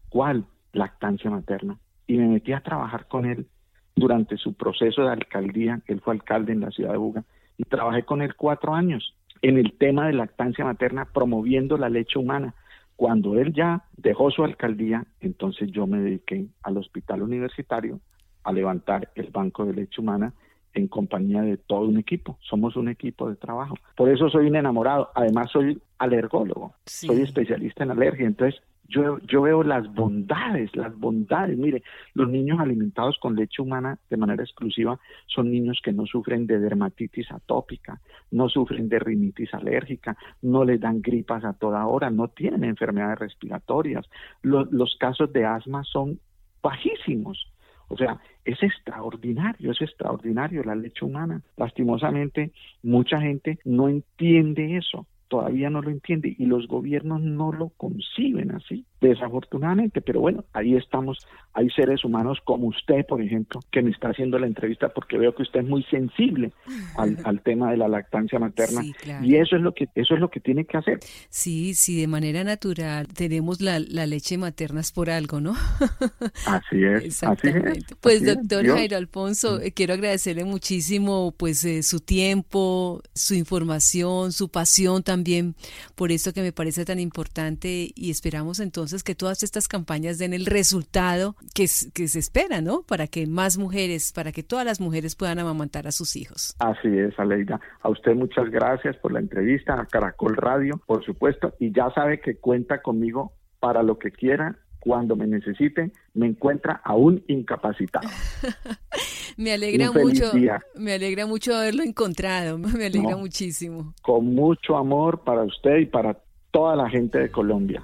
¿Cuál? 0.09 0.44
Lactancia 0.72 1.30
materna. 1.30 1.78
Y 2.07 2.16
me 2.16 2.29
metí 2.29 2.53
a 2.53 2.61
trabajar 2.61 3.07
con 3.09 3.27
él 3.27 3.47
durante 3.95 4.37
su 4.37 4.55
proceso 4.55 5.03
de 5.03 5.12
alcaldía. 5.12 5.81
Él 5.87 6.01
fue 6.01 6.14
alcalde 6.14 6.53
en 6.53 6.61
la 6.61 6.71
ciudad 6.71 6.92
de 6.92 6.99
Buga. 6.99 7.25
Y 7.59 7.64
trabajé 7.64 8.05
con 8.05 8.23
él 8.23 8.35
cuatro 8.37 8.75
años 8.75 9.14
en 9.42 9.59
el 9.59 9.73
tema 9.73 10.07
de 10.07 10.12
lactancia 10.12 10.64
materna 10.64 11.07
promoviendo 11.07 11.77
la 11.77 11.88
leche 11.88 12.19
humana. 12.19 12.55
Cuando 12.97 13.38
él 13.38 13.53
ya 13.53 13.85
dejó 13.97 14.31
su 14.31 14.42
alcaldía, 14.45 15.05
entonces 15.21 15.71
yo 15.71 15.87
me 15.87 15.99
dediqué 16.01 16.47
al 16.62 16.79
hospital 16.79 17.23
universitario 17.23 18.01
a 18.45 18.53
levantar 18.53 19.11
el 19.14 19.31
banco 19.31 19.66
de 19.66 19.75
leche 19.75 20.01
humana 20.01 20.33
en 20.73 20.88
compañía 20.88 21.42
de 21.42 21.57
todo 21.57 21.81
un 21.81 21.99
equipo. 21.99 22.38
Somos 22.42 22.77
un 22.77 22.88
equipo 22.88 23.29
de 23.29 23.37
trabajo. 23.37 23.77
Por 23.97 24.09
eso 24.09 24.29
soy 24.29 24.47
un 24.47 24.57
enamorado. 24.57 25.11
Además 25.14 25.51
soy 25.51 25.81
alergólogo. 25.99 26.75
Soy 26.85 27.23
especialista 27.23 27.85
en 27.85 27.90
alergia. 27.90 28.27
Entonces 28.27 28.61
yo, 28.88 29.18
yo 29.20 29.42
veo 29.42 29.62
las 29.62 29.92
bondades, 29.94 30.75
las 30.77 30.96
bondades. 30.96 31.57
Mire, 31.57 31.83
los 32.14 32.29
niños 32.29 32.61
alimentados 32.61 33.18
con 33.20 33.35
leche 33.35 33.62
humana 33.62 33.99
de 34.11 34.16
manera 34.16 34.42
exclusiva 34.42 34.99
son 35.27 35.51
niños 35.51 35.81
que 35.83 35.92
no 35.92 36.07
sufren 36.07 36.46
de 36.46 36.59
dermatitis 36.59 37.31
atópica, 37.31 38.01
no 38.31 38.49
sufren 38.49 38.88
de 38.88 38.99
rinitis 38.99 39.53
alérgica, 39.55 40.16
no 40.42 40.64
les 40.64 40.81
dan 40.81 41.03
gripas 41.03 41.44
a 41.44 41.55
toda 41.55 41.87
hora, 41.87 42.11
no 42.11 42.29
tienen 42.29 42.64
enfermedades 42.64 43.18
respiratorias. 43.18 44.07
los 44.42 44.96
casos 44.99 45.33
de 45.33 45.44
asma 45.44 45.85
son 45.85 46.20
bajísimos. 46.62 47.53
O 47.88 47.96
sea, 47.96 48.18
es 48.44 48.61
extraordinario, 48.62 49.70
es 49.70 49.81
extraordinario 49.81 50.64
la 50.64 50.75
leche 50.75 51.05
humana. 51.05 51.42
Lastimosamente, 51.57 52.53
mucha 52.83 53.20
gente 53.20 53.61
no 53.64 53.88
entiende 53.88 54.77
eso 54.77 55.07
todavía 55.29 55.71
no 55.71 55.83
lo 55.83 55.91
entiende 55.91 56.35
y 56.39 56.47
los 56.47 56.69
gobiernos 56.69 57.21
no 57.21 57.53
lo 57.53 57.71
conciben 57.71 58.53
así, 58.53 58.85
desafortunadamente, 59.01 60.01
pero 60.01 60.21
bueno, 60.21 60.45
ahí 60.53 60.77
estamos, 60.77 61.19
hay 61.53 61.69
seres 61.71 62.05
humanos 62.05 62.39
como 62.45 62.69
usted, 62.69 63.05
por 63.07 63.21
ejemplo, 63.21 63.61
que 63.71 63.83
me 63.83 63.91
está 63.91 64.11
haciendo 64.11 64.39
la 64.39 64.47
entrevista 64.47 64.89
porque 64.91 65.19
veo 65.19 65.35
que 65.35 65.43
usted 65.43 65.61
es 65.61 65.67
muy 65.67 65.83
sensible 65.85 66.53
al, 66.97 67.41
tema 67.43 67.71
de 67.71 67.77
la 67.77 67.89
lactancia 67.89 68.39
materna 68.39 68.83
y 69.23 69.37
eso 69.37 69.57
es 69.57 69.62
lo 69.62 69.73
que 69.73 69.89
eso 69.95 70.15
es 70.15 70.21
lo 70.21 70.31
que 70.31 70.41
tiene 70.41 70.65
que 70.65 70.77
hacer. 70.77 70.99
Sí, 71.29 71.75
sí, 71.75 72.01
de 72.01 72.07
manera 72.07 72.45
natural 72.45 73.07
tenemos 73.09 73.61
la, 73.61 73.79
leche 73.79 74.39
materna 74.39 74.81
es 74.81 74.93
por 74.93 75.11
algo, 75.11 75.41
¿no? 75.41 75.55
así 76.47 76.83
es. 76.83 77.05
Exactamente. 77.05 77.95
pues 78.01 78.25
doctor 78.25 78.67
Jairo 78.67 78.97
Alfonso, 78.97 79.59
mm. 79.59 79.71
quiero 79.75 79.95
agradecerle 79.95 80.45
muchísimo 80.45 81.35
pues 81.37 81.65
eh, 81.65 81.83
su 81.83 82.01
tiempo, 82.01 83.03
su 83.15 83.35
información, 83.35 84.33
su 84.33 84.49
pasión 84.49 85.03
también 85.03 85.15
también 85.16 85.55
por 85.94 86.12
esto 86.12 86.35
que 86.35 86.42
me 86.42 86.52
parece 86.52 86.85
tan 86.85 87.00
importante 87.00 87.88
y 87.94 88.11
esperamos 88.11 88.61
entonces 88.61 89.02
que 89.02 89.14
todas 89.14 89.42
estas 89.42 89.66
campañas 89.66 90.18
den 90.18 90.35
el 90.35 90.44
resultado 90.44 91.37
que, 91.55 91.64
que 91.94 92.07
se 92.09 92.18
espera, 92.18 92.61
¿no? 92.61 92.83
Para 92.87 93.07
que 93.07 93.26
más 93.26 93.57
mujeres, 93.57 94.12
para 94.12 94.31
que 94.31 94.42
todas 94.42 94.66
las 94.66 94.79
mujeres 94.79 95.16
puedan 95.16 95.38
amamantar 95.38 95.87
a 95.87 95.92
sus 95.92 96.16
hijos. 96.16 96.55
Así 96.59 96.88
es, 96.98 97.18
Aleida. 97.18 97.59
A 97.81 97.88
usted 97.88 98.14
muchas 98.14 98.50
gracias 98.50 98.94
por 98.98 99.11
la 99.11 99.20
entrevista, 99.20 99.81
a 99.81 99.87
Caracol 99.87 100.37
Radio, 100.37 100.83
por 100.85 101.02
supuesto, 101.02 101.55
y 101.59 101.72
ya 101.72 101.90
sabe 101.94 102.20
que 102.20 102.37
cuenta 102.37 102.83
conmigo 102.83 103.33
para 103.59 103.83
lo 103.83 103.98
que 103.98 104.11
quiera 104.11 104.59
cuando 104.87 105.16
me 105.16 105.27
necesite, 105.27 105.90
me 106.14 106.29
encuentra 106.29 106.81
aún 106.85 107.25
incapacitado. 107.27 108.09
me 109.37 109.53
alegra 109.53 109.90
mucho, 109.90 110.31
me 110.77 110.92
alegra 110.94 111.27
mucho 111.27 111.57
haberlo 111.57 111.83
encontrado, 111.83 112.57
me 112.79 112.87
alegra 112.87 113.16
muchísimo. 113.16 113.94
Con 114.01 114.27
mucho 114.33 114.77
amor 114.77 115.25
para 115.25 115.42
usted 115.42 115.79
y 115.79 115.87
para 115.87 116.16
toda 116.53 116.77
la 116.77 116.88
gente 116.88 117.18
de 117.18 117.31
Colombia. 117.33 117.83